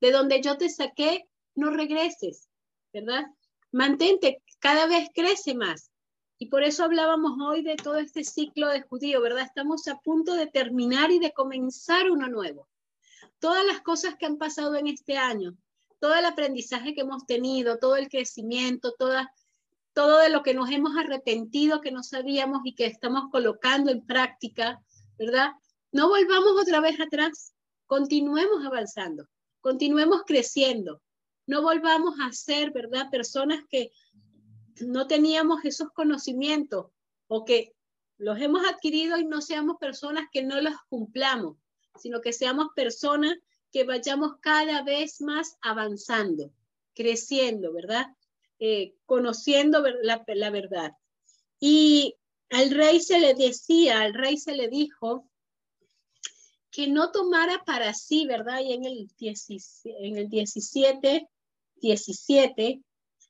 de 0.00 0.12
donde 0.12 0.40
yo 0.40 0.56
te 0.56 0.68
saqué, 0.68 1.28
no 1.54 1.70
regreses, 1.70 2.48
¿verdad? 2.92 3.26
Mantente, 3.72 4.42
cada 4.58 4.86
vez 4.86 5.08
crece 5.14 5.54
más. 5.54 5.90
Y 6.38 6.46
por 6.46 6.62
eso 6.62 6.84
hablábamos 6.84 7.32
hoy 7.44 7.62
de 7.62 7.74
todo 7.74 7.96
este 7.96 8.22
ciclo 8.22 8.68
de 8.68 8.82
judío, 8.82 9.20
¿verdad? 9.20 9.44
Estamos 9.44 9.88
a 9.88 9.98
punto 9.98 10.34
de 10.34 10.46
terminar 10.46 11.10
y 11.10 11.18
de 11.18 11.32
comenzar 11.32 12.10
uno 12.10 12.28
nuevo. 12.28 12.68
Todas 13.40 13.64
las 13.66 13.80
cosas 13.80 14.14
que 14.16 14.26
han 14.26 14.38
pasado 14.38 14.76
en 14.76 14.86
este 14.86 15.18
año, 15.18 15.56
todo 15.98 16.14
el 16.14 16.24
aprendizaje 16.24 16.94
que 16.94 17.00
hemos 17.00 17.26
tenido, 17.26 17.78
todo 17.78 17.96
el 17.96 18.08
crecimiento, 18.08 18.94
toda, 18.96 19.32
todo 19.98 20.18
de 20.18 20.28
lo 20.28 20.44
que 20.44 20.54
nos 20.54 20.70
hemos 20.70 20.96
arrepentido, 20.96 21.80
que 21.80 21.90
no 21.90 22.04
sabíamos 22.04 22.60
y 22.62 22.76
que 22.76 22.86
estamos 22.86 23.32
colocando 23.32 23.90
en 23.90 24.06
práctica, 24.06 24.80
¿verdad? 25.18 25.50
No 25.90 26.08
volvamos 26.08 26.52
otra 26.52 26.78
vez 26.78 27.00
atrás, 27.00 27.52
continuemos 27.84 28.64
avanzando, 28.64 29.26
continuemos 29.60 30.22
creciendo, 30.24 31.02
no 31.48 31.62
volvamos 31.62 32.14
a 32.20 32.30
ser, 32.30 32.70
¿verdad? 32.70 33.10
Personas 33.10 33.64
que 33.68 33.90
no 34.86 35.08
teníamos 35.08 35.64
esos 35.64 35.88
conocimientos 35.90 36.92
o 37.26 37.44
que 37.44 37.74
los 38.18 38.40
hemos 38.40 38.64
adquirido 38.68 39.18
y 39.18 39.24
no 39.24 39.40
seamos 39.40 39.78
personas 39.80 40.28
que 40.30 40.44
no 40.44 40.60
los 40.60 40.76
cumplamos, 40.88 41.56
sino 41.96 42.20
que 42.20 42.32
seamos 42.32 42.68
personas 42.76 43.36
que 43.72 43.82
vayamos 43.82 44.36
cada 44.42 44.80
vez 44.84 45.20
más 45.22 45.56
avanzando, 45.60 46.52
creciendo, 46.94 47.72
¿verdad? 47.72 48.06
Eh, 48.60 48.94
conociendo 49.06 49.84
la, 50.02 50.50
verdad. 50.50 50.92
Y 51.60 52.16
al 52.50 52.72
rey 52.72 52.98
se 53.00 53.20
le 53.20 53.34
decía, 53.34 54.00
al 54.00 54.14
rey 54.14 54.36
se 54.36 54.56
le 54.56 54.66
dijo 54.66 55.30
que 56.72 56.88
no 56.88 57.12
tomara 57.12 57.62
para 57.64 57.94
sí, 57.94 58.26
¿verdad? 58.26 58.60
Y 58.60 58.72
en 58.72 58.84
el, 58.84 59.08
en 59.84 60.18
el 60.18 60.28
17, 60.28 61.28
17 61.76 62.82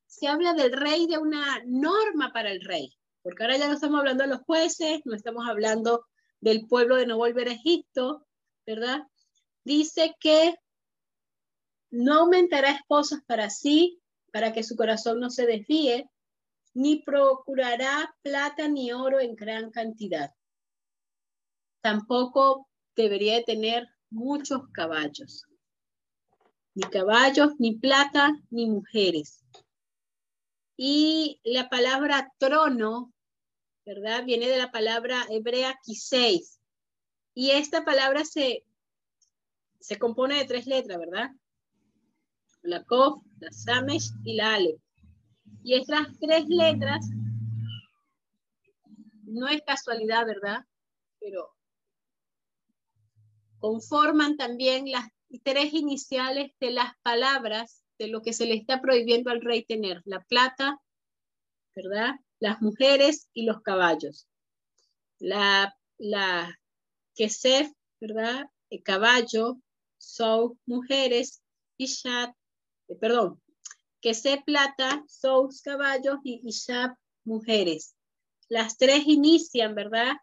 se 0.07 0.27
habla 0.27 0.55
del 0.55 0.73
rey 0.73 1.07
de 1.07 1.19
una 1.19 1.63
norma 1.67 2.33
para 2.33 2.51
el 2.51 2.63
rey, 2.63 2.97
porque 3.23 3.43
ahora 3.43 3.59
ya 3.59 3.69
no 3.69 3.75
estamos 3.75 3.99
hablando 3.99 4.25
de 4.25 4.31
los 4.31 4.41
jueces, 4.41 5.03
no 5.05 5.15
estamos 5.15 5.47
hablando 5.47 6.07
del 6.41 6.67
pueblo 6.67 6.97
de 6.97 7.07
no 7.07 7.19
volver 7.19 7.49
a 7.49 7.53
Egipto, 7.53 8.27
¿verdad? 8.67 9.03
Dice 9.63 10.15
que 10.21 10.55
no 11.91 12.21
aumentará 12.21 12.71
esposas 12.71 13.21
para 13.27 13.51
sí, 13.51 14.01
para 14.33 14.53
que 14.53 14.63
su 14.63 14.77
corazón 14.77 15.21
no 15.21 15.31
se 15.31 15.47
desvíe, 15.47 16.09
ni 16.75 17.03
procurará 17.03 18.15
plata 18.23 18.69
ni 18.69 18.93
oro 18.93 19.21
en 19.21 19.35
gran 19.35 19.71
cantidad. 19.71 20.33
Tampoco 21.81 22.69
debería 22.95 23.37
de 23.37 23.45
tener 23.45 23.89
muchos 24.11 24.69
caballos, 24.73 25.45
ni 26.75 26.83
caballos, 26.83 27.53
ni 27.59 27.77
plata, 27.79 28.33
ni 28.51 28.67
mujeres 28.67 29.45
y 30.81 31.41
la 31.43 31.69
palabra 31.69 32.33
trono, 32.39 33.13
¿verdad? 33.85 34.25
Viene 34.25 34.49
de 34.49 34.59
la 34.59 34.71
palabra 34.71 35.27
hebrea 35.29 35.77
kiseis. 35.85 36.61
Y 37.35 37.51
esta 37.51 37.85
palabra 37.85 38.25
se, 38.25 38.65
se 39.81 39.99
compone 39.99 40.37
de 40.37 40.45
tres 40.45 40.67
letras, 40.67 40.99
¿verdad? 40.99 41.31
La 42.69 42.85
kof, 42.85 43.23
la 43.41 43.51
samesh 43.51 44.11
y 44.25 44.37
la 44.37 44.55
ale. 44.55 44.77
Y 45.65 45.75
estas 45.75 46.07
tres 46.21 46.45
letras 46.49 47.09
no 49.25 49.49
es 49.49 49.63
casualidad, 49.63 50.27
¿verdad? 50.27 50.65
Pero 51.19 51.51
conforman 53.59 54.37
también 54.37 54.91
las 54.91 55.09
tres 55.43 55.73
iniciales 55.73 56.53
de 56.61 56.71
las 56.73 56.93
palabras 57.03 57.83
de 57.99 58.09
lo 58.09 58.21
que 58.21 58.35
se 58.35 58.45
le 58.45 58.55
está 58.55 58.81
prohibiendo 58.83 59.31
al 59.31 59.41
rey 59.41 59.65
tener, 59.65 60.03
la 60.05 60.21
plata, 60.21 60.79
¿verdad? 61.75 62.15
Las 62.39 62.61
mujeres 62.61 63.29
y 63.33 63.45
los 63.45 63.63
caballos. 63.63 64.29
La, 65.19 65.75
la 65.97 66.55
Kesef, 67.15 67.73
¿verdad? 67.99 68.45
El 68.71 68.83
caballo, 68.83 69.59
son 69.97 70.59
mujeres 70.67 71.43
y 71.77 71.87
Shat, 71.87 72.35
eh, 72.89 72.97
perdón, 72.97 73.41
Kesef 74.01 74.45
plata, 74.45 75.05
son 75.09 75.49
caballos 75.65 76.19
y 76.23 76.41
Ishab 76.45 76.95
mujeres. 77.25 77.95
Las 78.49 78.79
tres 78.79 79.07
inician, 79.07 79.75
¿verdad? 79.75 80.17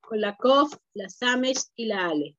Con 0.00 0.20
la 0.20 0.36
Kof, 0.36 0.74
la 0.92 1.08
Samesh 1.08 1.62
y 1.76 1.86
la 1.86 2.08
Ale. 2.08 2.36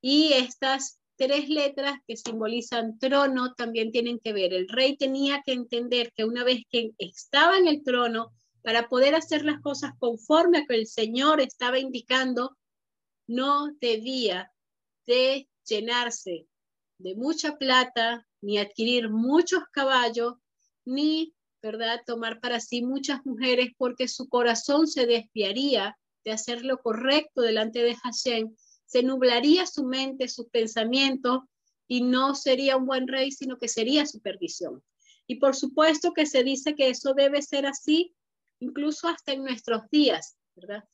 Y 0.00 0.32
estas 0.34 1.00
tres 1.16 1.48
letras 1.48 1.98
que 2.06 2.16
simbolizan 2.16 2.98
trono 2.98 3.54
también 3.54 3.90
tienen 3.90 4.20
que 4.20 4.32
ver. 4.32 4.52
El 4.54 4.68
rey 4.68 4.96
tenía 4.96 5.42
que 5.44 5.52
entender 5.52 6.12
que 6.14 6.24
una 6.24 6.44
vez 6.44 6.62
que 6.70 6.92
estaba 6.98 7.58
en 7.58 7.66
el 7.66 7.82
trono, 7.82 8.32
para 8.62 8.88
poder 8.88 9.14
hacer 9.14 9.44
las 9.44 9.60
cosas 9.60 9.92
conforme 9.98 10.58
a 10.58 10.66
que 10.66 10.74
el 10.74 10.86
Señor 10.86 11.40
estaba 11.40 11.78
indicando, 11.78 12.56
no 13.26 13.72
debía 13.80 14.52
de 15.06 15.48
llenarse 15.64 16.46
de 16.98 17.14
mucha 17.14 17.56
plata, 17.56 18.26
ni 18.40 18.58
adquirir 18.58 19.10
muchos 19.10 19.62
caballos, 19.72 20.34
ni, 20.84 21.34
¿verdad?, 21.62 22.02
tomar 22.06 22.40
para 22.40 22.60
sí 22.60 22.82
muchas 22.82 23.24
mujeres, 23.24 23.70
porque 23.76 24.08
su 24.08 24.28
corazón 24.28 24.86
se 24.86 25.06
desviaría 25.06 25.98
de 26.24 26.32
hacer 26.32 26.64
lo 26.64 26.78
correcto 26.78 27.42
delante 27.42 27.82
de 27.82 27.94
Hashem 27.94 28.54
se 28.88 29.02
nublaría 29.02 29.66
su 29.66 29.84
mente, 29.84 30.28
sus 30.28 30.46
pensamientos 30.46 31.42
y 31.86 32.00
no 32.00 32.34
sería 32.34 32.76
un 32.78 32.86
buen 32.86 33.06
rey, 33.06 33.30
sino 33.30 33.58
que 33.58 33.68
sería 33.68 34.06
su 34.06 34.20
perdición. 34.20 34.82
Y 35.26 35.36
por 35.36 35.54
supuesto 35.54 36.12
que 36.14 36.24
se 36.24 36.42
dice 36.42 36.74
que 36.74 36.88
eso 36.88 37.12
debe 37.12 37.42
ser 37.42 37.66
así, 37.66 38.14
incluso 38.60 39.08
hasta 39.08 39.32
en 39.32 39.44
nuestros 39.44 39.82
días, 39.90 40.36
¿verdad? 40.56 40.84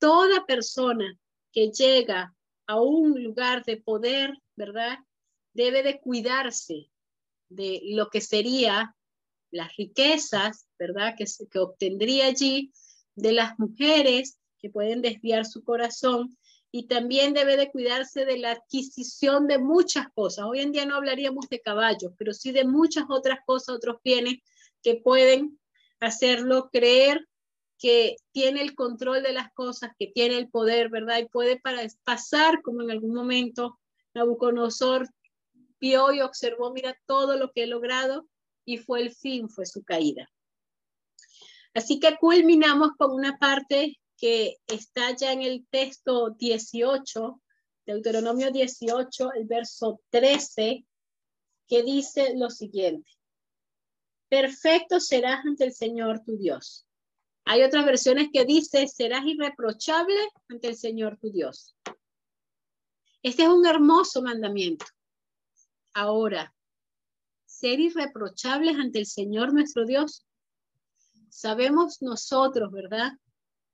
Toda 0.00 0.44
persona 0.44 1.16
que 1.52 1.70
llega 1.70 2.34
a 2.66 2.80
un 2.80 3.22
lugar 3.22 3.64
de 3.64 3.76
poder, 3.76 4.36
¿verdad? 4.56 4.98
Debe 5.56 5.82
de 5.82 5.98
cuidarse 6.00 6.90
de 7.48 7.80
lo 7.84 8.10
que 8.10 8.20
sería 8.20 8.94
las 9.50 9.74
riquezas, 9.76 10.66
¿verdad? 10.78 11.14
Que, 11.16 11.24
que 11.50 11.58
obtendría 11.58 12.26
allí, 12.26 12.72
de 13.14 13.32
las 13.32 13.58
mujeres 13.58 14.38
que 14.58 14.68
pueden 14.68 15.00
desviar 15.00 15.46
su 15.46 15.64
corazón 15.64 16.36
y 16.70 16.88
también 16.88 17.32
debe 17.32 17.56
de 17.56 17.70
cuidarse 17.70 18.26
de 18.26 18.36
la 18.36 18.52
adquisición 18.52 19.46
de 19.46 19.58
muchas 19.58 20.08
cosas. 20.12 20.44
Hoy 20.44 20.60
en 20.60 20.72
día 20.72 20.84
no 20.84 20.96
hablaríamos 20.96 21.48
de 21.48 21.62
caballos, 21.62 22.12
pero 22.18 22.34
sí 22.34 22.52
de 22.52 22.66
muchas 22.66 23.06
otras 23.08 23.38
cosas, 23.46 23.76
otros 23.76 23.96
bienes 24.04 24.40
que 24.82 24.96
pueden 24.96 25.58
hacerlo 26.00 26.68
creer 26.70 27.26
que 27.78 28.16
tiene 28.32 28.60
el 28.60 28.74
control 28.74 29.22
de 29.22 29.32
las 29.32 29.50
cosas, 29.54 29.92
que 29.98 30.08
tiene 30.08 30.36
el 30.36 30.50
poder, 30.50 30.90
¿verdad? 30.90 31.18
Y 31.18 31.28
puede 31.28 31.58
pasar 32.04 32.60
como 32.60 32.82
en 32.82 32.90
algún 32.90 33.14
momento 33.14 33.78
Nabucodonosor 34.12 35.08
vio 35.80 36.12
y 36.12 36.20
observó, 36.20 36.72
mira 36.72 36.98
todo 37.06 37.36
lo 37.36 37.52
que 37.52 37.64
he 37.64 37.66
logrado 37.66 38.28
y 38.64 38.78
fue 38.78 39.02
el 39.02 39.14
fin, 39.14 39.48
fue 39.48 39.66
su 39.66 39.82
caída. 39.84 40.28
Así 41.74 42.00
que 42.00 42.16
culminamos 42.16 42.90
con 42.98 43.12
una 43.12 43.38
parte 43.38 43.98
que 44.16 44.56
está 44.66 45.14
ya 45.14 45.32
en 45.32 45.42
el 45.42 45.66
texto 45.70 46.30
18, 46.30 47.40
Deuteronomio 47.84 48.50
18, 48.50 49.32
el 49.34 49.44
verso 49.44 50.00
13, 50.10 50.86
que 51.68 51.82
dice 51.82 52.34
lo 52.36 52.50
siguiente. 52.50 53.10
Perfecto 54.28 55.00
serás 55.00 55.44
ante 55.44 55.64
el 55.64 55.74
Señor 55.74 56.24
tu 56.24 56.36
Dios. 56.36 56.86
Hay 57.44 57.62
otras 57.62 57.84
versiones 57.84 58.28
que 58.32 58.44
dice, 58.44 58.88
serás 58.88 59.24
irreprochable 59.24 60.18
ante 60.48 60.68
el 60.68 60.76
Señor 60.76 61.16
tu 61.18 61.30
Dios. 61.30 61.76
Este 63.22 63.44
es 63.44 63.48
un 63.48 63.66
hermoso 63.66 64.22
mandamiento. 64.22 64.86
Ahora, 65.96 66.54
ser 67.46 67.80
irreprochables 67.80 68.76
ante 68.76 68.98
el 68.98 69.06
Señor 69.06 69.54
nuestro 69.54 69.86
Dios. 69.86 70.26
Sabemos 71.30 72.02
nosotros, 72.02 72.70
¿verdad? 72.70 73.12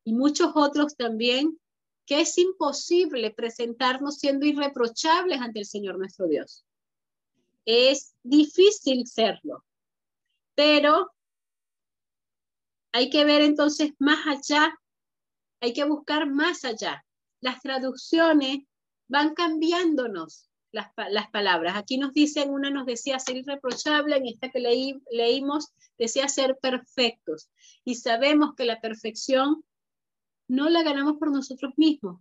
y 0.04 0.12
muchos 0.12 0.52
otros 0.54 0.96
también, 0.96 1.58
que 2.06 2.20
es 2.20 2.36
imposible 2.38 3.30
presentarnos 3.30 4.18
siendo 4.18 4.46
irreprochables 4.46 5.40
ante 5.40 5.60
el 5.60 5.66
Señor 5.66 5.98
nuestro 5.98 6.26
Dios. 6.26 6.64
Es 7.64 8.14
difícil 8.22 9.06
serlo, 9.06 9.64
pero 10.54 11.12
hay 12.92 13.08
que 13.08 13.24
ver 13.24 13.42
entonces 13.42 13.92
más 13.98 14.26
allá, 14.26 14.74
hay 15.60 15.72
que 15.72 15.84
buscar 15.84 16.28
más 16.28 16.64
allá. 16.64 17.04
Las 17.40 17.60
traducciones 17.60 18.64
van 19.08 19.34
cambiándonos 19.34 20.48
las, 20.72 20.88
las, 21.10 21.30
palabras. 21.30 21.76
Aquí 21.76 21.98
nos 21.98 22.12
dicen, 22.12 22.50
una 22.50 22.70
nos 22.70 22.86
decía 22.86 23.18
ser 23.18 23.36
irreprochable, 23.36 24.16
en 24.16 24.26
esta 24.26 24.50
que 24.50 24.60
leí, 24.60 25.00
leímos 25.10 25.72
decía 25.98 26.28
ser 26.28 26.58
perfectos. 26.60 27.50
Y 27.84 27.96
sabemos 27.96 28.54
que 28.56 28.64
la 28.64 28.80
perfección 28.80 29.64
no 30.48 30.68
la 30.68 30.82
ganamos 30.82 31.18
por 31.18 31.30
nosotros 31.30 31.72
mismos 31.76 32.20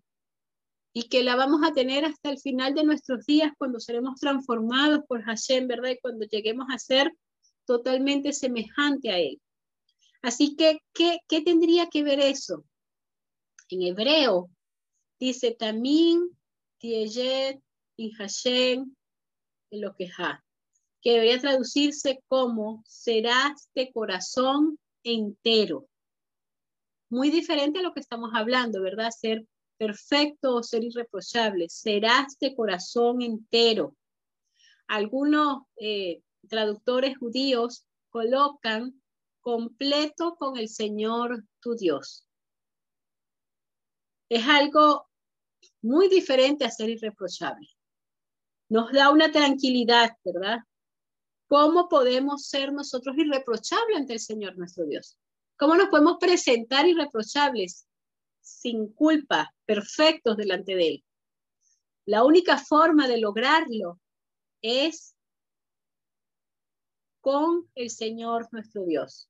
y 0.94 1.04
que 1.10 1.24
la 1.24 1.36
vamos 1.36 1.62
a 1.64 1.74
tener 1.74 2.06
hasta 2.06 2.30
el 2.30 2.40
final 2.40 2.76
de 2.76 2.84
nuestros 2.84 3.26
días 3.26 3.54
cuando 3.58 3.80
seremos 3.80 4.20
transformados 4.20 5.02
por 5.08 5.24
Hashem, 5.24 5.68
¿verdad? 5.68 5.92
Y 5.92 6.00
cuando 6.00 6.26
lleguemos 6.26 6.68
a 6.70 6.78
ser 6.78 7.12
totalmente 7.66 8.34
semejante 8.34 9.10
a 9.10 9.18
Él. 9.18 9.42
Así 10.22 10.56
que, 10.56 10.80
¿qué, 10.94 11.20
qué 11.28 11.42
tendría 11.42 11.88
que 11.88 12.04
ver 12.04 12.20
eso? 12.20 12.66
En 13.70 13.82
hebreo 13.82 14.50
dice 15.20 15.52
tamín, 15.52 16.38
tiejet, 16.78 17.62
y 18.02 18.12
Hashem 18.14 18.96
lo 19.70 19.96
que 19.96 20.10
que 21.02 21.12
debería 21.12 21.40
traducirse 21.40 22.24
como 22.28 22.84
serás 22.88 23.70
de 23.76 23.92
corazón 23.92 24.80
entero. 25.04 25.88
Muy 27.10 27.30
diferente 27.30 27.80
a 27.80 27.82
lo 27.84 27.94
que 27.94 28.00
estamos 28.00 28.32
hablando, 28.34 28.82
¿verdad? 28.82 29.12
Ser 29.12 29.46
perfecto 29.78 30.56
o 30.56 30.64
ser 30.64 30.84
irreprochable. 30.84 31.70
Serás 31.70 32.38
de 32.40 32.56
corazón 32.56 33.22
entero. 33.22 33.96
Algunos 34.88 35.64
eh, 35.78 36.22
traductores 36.48 37.18
judíos 37.18 37.86
colocan 38.10 39.00
completo 39.42 40.36
con 40.38 40.58
el 40.58 40.70
Señor 40.70 41.44
tu 41.60 41.76
Dios. 41.76 42.28
Es 44.30 44.48
algo 44.48 45.08
muy 45.82 46.10
diferente 46.10 46.66
a 46.66 46.72
ser 46.72 46.90
irreprochable 46.90 47.68
nos 48.72 48.90
da 48.94 49.10
una 49.10 49.30
tranquilidad, 49.34 50.12
¿verdad? 50.24 50.60
¿Cómo 51.50 51.90
podemos 51.90 52.48
ser 52.48 52.72
nosotros 52.72 53.18
irreprochables 53.18 53.98
ante 53.98 54.14
el 54.14 54.22
Señor 54.22 54.58
nuestro 54.58 54.86
Dios? 54.86 55.18
¿Cómo 55.58 55.76
nos 55.76 55.90
podemos 55.90 56.16
presentar 56.22 56.88
irreprochables, 56.88 57.86
sin 58.40 58.88
culpa, 58.94 59.54
perfectos 59.66 60.38
delante 60.38 60.76
de 60.76 60.88
Él? 60.88 61.04
La 62.06 62.24
única 62.24 62.58
forma 62.58 63.10
de 63.10 63.18
lograrlo 63.18 64.00
es 64.62 65.18
con 67.20 67.70
el 67.76 67.90
Señor 67.90 68.48
nuestro 68.54 68.86
Dios. 68.86 69.30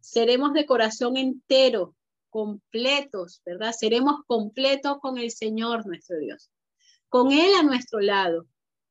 Seremos 0.00 0.52
de 0.52 0.66
corazón 0.66 1.16
entero, 1.16 1.94
completos, 2.28 3.40
¿verdad? 3.44 3.70
Seremos 3.70 4.24
completos 4.26 4.98
con 4.98 5.16
el 5.16 5.30
Señor 5.30 5.86
nuestro 5.86 6.18
Dios. 6.18 6.50
Con 7.08 7.30
Él 7.30 7.54
a 7.54 7.62
nuestro 7.62 8.00
lado, 8.00 8.48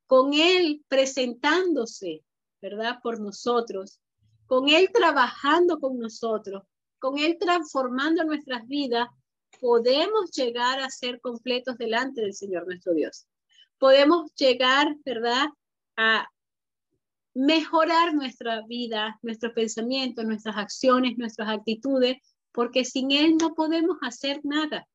con 0.09 0.33
Él 0.33 0.83
presentándose, 0.87 2.23
¿verdad? 2.63 2.97
Por 3.03 3.19
nosotros, 3.19 4.01
con 4.47 4.67
Él 4.67 4.89
trabajando 4.91 5.79
con 5.79 5.99
nosotros, 5.99 6.63
con 6.97 7.19
Él 7.19 7.37
transformando 7.39 8.23
nuestras 8.23 8.67
vidas, 8.67 9.07
podemos 9.61 10.31
llegar 10.31 10.79
a 10.79 10.89
ser 10.89 11.21
completos 11.21 11.77
delante 11.77 12.21
del 12.21 12.33
Señor 12.33 12.65
nuestro 12.65 12.95
Dios. 12.95 13.27
Podemos 13.77 14.33
llegar, 14.33 14.95
¿verdad? 15.05 15.45
A 15.95 16.27
mejorar 17.35 18.15
nuestra 18.15 18.63
vida, 18.65 19.19
nuestros 19.21 19.53
pensamientos, 19.53 20.25
nuestras 20.25 20.57
acciones, 20.57 21.19
nuestras 21.19 21.49
actitudes, 21.49 22.17
porque 22.51 22.83
sin 22.83 23.11
Él 23.11 23.37
no 23.39 23.53
podemos 23.53 23.99
hacer 24.01 24.39
nada. 24.43 24.87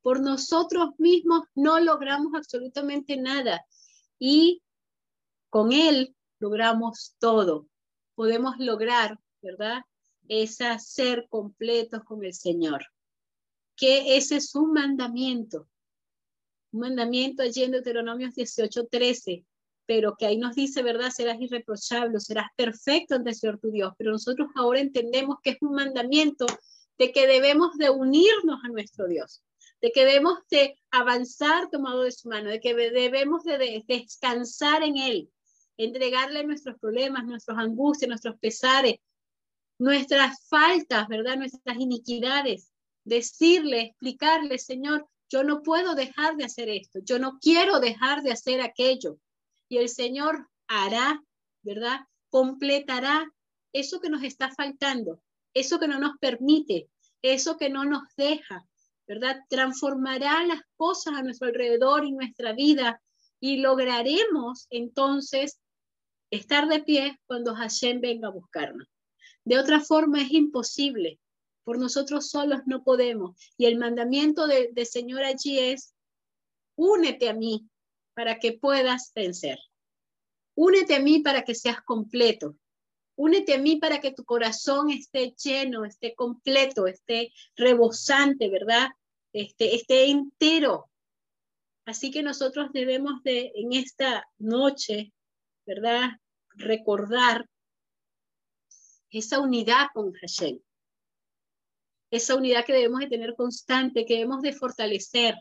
Por 0.00 0.22
nosotros 0.22 0.92
mismos 0.96 1.42
no 1.54 1.80
logramos 1.80 2.32
absolutamente 2.34 3.18
nada 3.18 3.62
y 4.18 4.62
con 5.50 5.72
Él 5.72 6.14
logramos 6.38 7.14
todo. 7.18 7.66
Podemos 8.14 8.56
lograr, 8.58 9.18
¿verdad? 9.42 9.82
Esa 10.28 10.78
ser 10.78 11.26
completos 11.28 12.02
con 12.04 12.24
el 12.24 12.34
Señor. 12.34 12.84
Que 13.76 14.16
ese 14.16 14.36
es 14.36 14.54
un 14.54 14.72
mandamiento. 14.72 15.68
Un 16.72 16.80
mandamiento 16.80 17.42
allí 17.42 17.62
en 17.62 17.72
Deuteronomio 17.72 18.30
18, 18.34 18.86
13, 18.86 19.44
pero 19.86 20.16
que 20.16 20.26
ahí 20.26 20.38
nos 20.38 20.54
dice, 20.54 20.82
¿verdad? 20.82 21.10
Serás 21.10 21.40
irreprochable, 21.40 22.18
serás 22.20 22.48
perfecto 22.56 23.14
ante 23.14 23.30
el 23.30 23.36
Señor 23.36 23.58
tu 23.58 23.70
Dios. 23.70 23.92
Pero 23.98 24.12
nosotros 24.12 24.48
ahora 24.54 24.80
entendemos 24.80 25.36
que 25.42 25.50
es 25.50 25.58
un 25.60 25.74
mandamiento 25.74 26.46
de 26.98 27.12
que 27.12 27.26
debemos 27.26 27.76
de 27.76 27.90
unirnos 27.90 28.60
a 28.64 28.68
nuestro 28.68 29.06
Dios 29.06 29.42
de 29.84 29.92
que 29.92 30.06
debemos 30.06 30.38
de 30.50 30.78
avanzar 30.90 31.68
tomado 31.68 32.04
de 32.04 32.10
su 32.10 32.26
mano, 32.30 32.48
de 32.48 32.58
que 32.58 32.74
debemos 32.74 33.44
de, 33.44 33.84
descansar 33.86 34.82
en 34.82 34.96
Él, 34.96 35.30
entregarle 35.76 36.42
nuestros 36.42 36.78
problemas, 36.78 37.26
nuestras 37.26 37.58
angustias, 37.58 38.08
nuestros 38.08 38.38
pesares, 38.38 38.94
nuestras 39.78 40.48
faltas, 40.48 41.06
¿verdad? 41.08 41.36
Nuestras 41.36 41.76
iniquidades. 41.76 42.72
Decirle, 43.04 43.80
explicarle, 43.82 44.58
Señor, 44.58 45.06
yo 45.28 45.44
no 45.44 45.62
puedo 45.62 45.94
dejar 45.94 46.36
de 46.36 46.44
hacer 46.44 46.70
esto, 46.70 47.00
yo 47.04 47.18
no 47.18 47.38
quiero 47.38 47.78
dejar 47.78 48.22
de 48.22 48.32
hacer 48.32 48.62
aquello. 48.62 49.18
Y 49.68 49.76
el 49.76 49.90
Señor 49.90 50.48
hará, 50.66 51.22
¿verdad? 51.60 52.00
Completará 52.30 53.30
eso 53.74 54.00
que 54.00 54.08
nos 54.08 54.22
está 54.22 54.50
faltando, 54.50 55.20
eso 55.52 55.78
que 55.78 55.88
no 55.88 55.98
nos 55.98 56.16
permite, 56.18 56.88
eso 57.20 57.58
que 57.58 57.68
no 57.68 57.84
nos 57.84 58.04
deja, 58.16 58.66
¿verdad? 59.06 59.40
Transformará 59.48 60.44
las 60.46 60.60
cosas 60.76 61.14
a 61.14 61.22
nuestro 61.22 61.48
alrededor 61.48 62.04
y 62.04 62.12
nuestra 62.12 62.52
vida 62.52 63.00
y 63.40 63.58
lograremos 63.58 64.66
entonces 64.70 65.60
estar 66.30 66.68
de 66.68 66.82
pie 66.82 67.20
cuando 67.26 67.54
Hashem 67.54 68.00
venga 68.00 68.28
a 68.28 68.32
buscarnos. 68.32 68.88
De 69.44 69.58
otra 69.58 69.80
forma 69.80 70.22
es 70.22 70.32
imposible. 70.32 71.20
Por 71.64 71.78
nosotros 71.78 72.30
solos 72.30 72.60
no 72.66 72.82
podemos. 72.82 73.36
Y 73.56 73.66
el 73.66 73.78
mandamiento 73.78 74.46
del 74.46 74.74
de 74.74 74.84
Señor 74.84 75.24
allí 75.24 75.58
es, 75.58 75.94
únete 76.76 77.28
a 77.28 77.34
mí 77.34 77.68
para 78.14 78.38
que 78.38 78.52
puedas 78.52 79.12
vencer. 79.14 79.58
Únete 80.54 80.94
a 80.94 81.00
mí 81.00 81.20
para 81.20 81.42
que 81.42 81.54
seas 81.54 81.82
completo. 81.82 82.56
Únete 83.16 83.54
a 83.54 83.58
mí 83.58 83.76
para 83.76 84.00
que 84.00 84.12
tu 84.12 84.24
corazón 84.24 84.90
esté 84.90 85.34
lleno, 85.42 85.84
esté 85.84 86.14
completo, 86.14 86.86
esté 86.86 87.32
rebosante, 87.54 88.48
¿verdad? 88.50 88.88
Esté, 89.32 89.74
esté 89.76 90.06
entero. 90.10 90.90
Así 91.84 92.10
que 92.10 92.22
nosotros 92.22 92.70
debemos 92.72 93.22
de, 93.22 93.52
en 93.54 93.72
esta 93.72 94.26
noche, 94.38 95.12
¿verdad? 95.66 96.10
Recordar 96.56 97.48
esa 99.10 99.38
unidad 99.38 99.88
con 99.92 100.12
Hashem. 100.14 100.58
Esa 102.10 102.34
unidad 102.34 102.64
que 102.64 102.72
debemos 102.72 103.00
de 103.00 103.08
tener 103.08 103.34
constante, 103.36 104.04
que 104.06 104.14
debemos 104.14 104.42
de 104.42 104.52
fortalecer, 104.52 105.36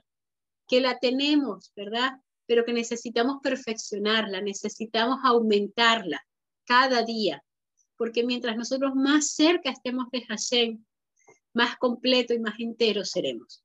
que 0.68 0.80
la 0.80 1.00
tenemos, 1.00 1.72
¿verdad? 1.76 2.14
Pero 2.46 2.66
que 2.66 2.74
necesitamos 2.74 3.38
perfeccionarla, 3.42 4.42
necesitamos 4.42 5.20
aumentarla 5.24 6.24
cada 6.66 7.04
día 7.04 7.44
porque 7.98 8.24
mientras 8.24 8.56
nosotros 8.58 8.96
más 8.96 9.32
cerca 9.32 9.70
estemos 9.70 10.10
de 10.12 10.24
Hashem, 10.26 10.84
más 11.54 11.78
completo 11.78 12.34
y 12.34 12.40
más 12.40 12.60
entero 12.60 13.06
seremos. 13.06 13.64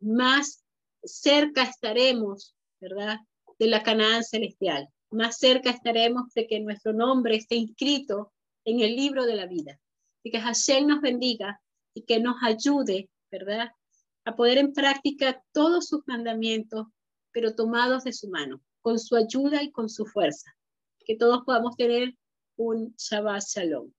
Más 0.00 0.64
cerca 1.02 1.62
estaremos, 1.62 2.54
¿verdad? 2.80 3.18
De 3.58 3.66
la 3.66 3.82
Canaán 3.82 4.22
celestial. 4.24 4.88
Más 5.10 5.38
cerca 5.38 5.70
estaremos 5.70 6.32
de 6.34 6.46
que 6.46 6.60
nuestro 6.60 6.92
nombre 6.92 7.36
esté 7.36 7.56
inscrito 7.56 8.32
en 8.64 8.80
el 8.80 8.94
libro 8.94 9.26
de 9.26 9.34
la 9.34 9.46
vida. 9.46 9.80
Y 10.22 10.30
que 10.30 10.40
Hashem 10.40 10.86
nos 10.86 11.00
bendiga 11.00 11.60
y 11.94 12.02
que 12.02 12.20
nos 12.20 12.36
ayude, 12.42 13.08
¿verdad? 13.30 13.72
A 14.24 14.36
poder 14.36 14.58
en 14.58 14.72
práctica 14.72 15.42
todos 15.52 15.88
sus 15.88 16.06
mandamientos, 16.06 16.86
pero 17.32 17.54
tomados 17.54 18.04
de 18.04 18.12
su 18.12 18.28
mano, 18.28 18.60
con 18.80 18.98
su 18.98 19.16
ayuda 19.16 19.62
y 19.62 19.70
con 19.70 19.88
su 19.88 20.04
fuerza. 20.04 20.54
Que 21.04 21.16
todos 21.16 21.44
podamos 21.44 21.76
tener 21.76 22.14
un 22.58 22.94
Shabbat 22.98 23.42
Shalom. 23.48 23.92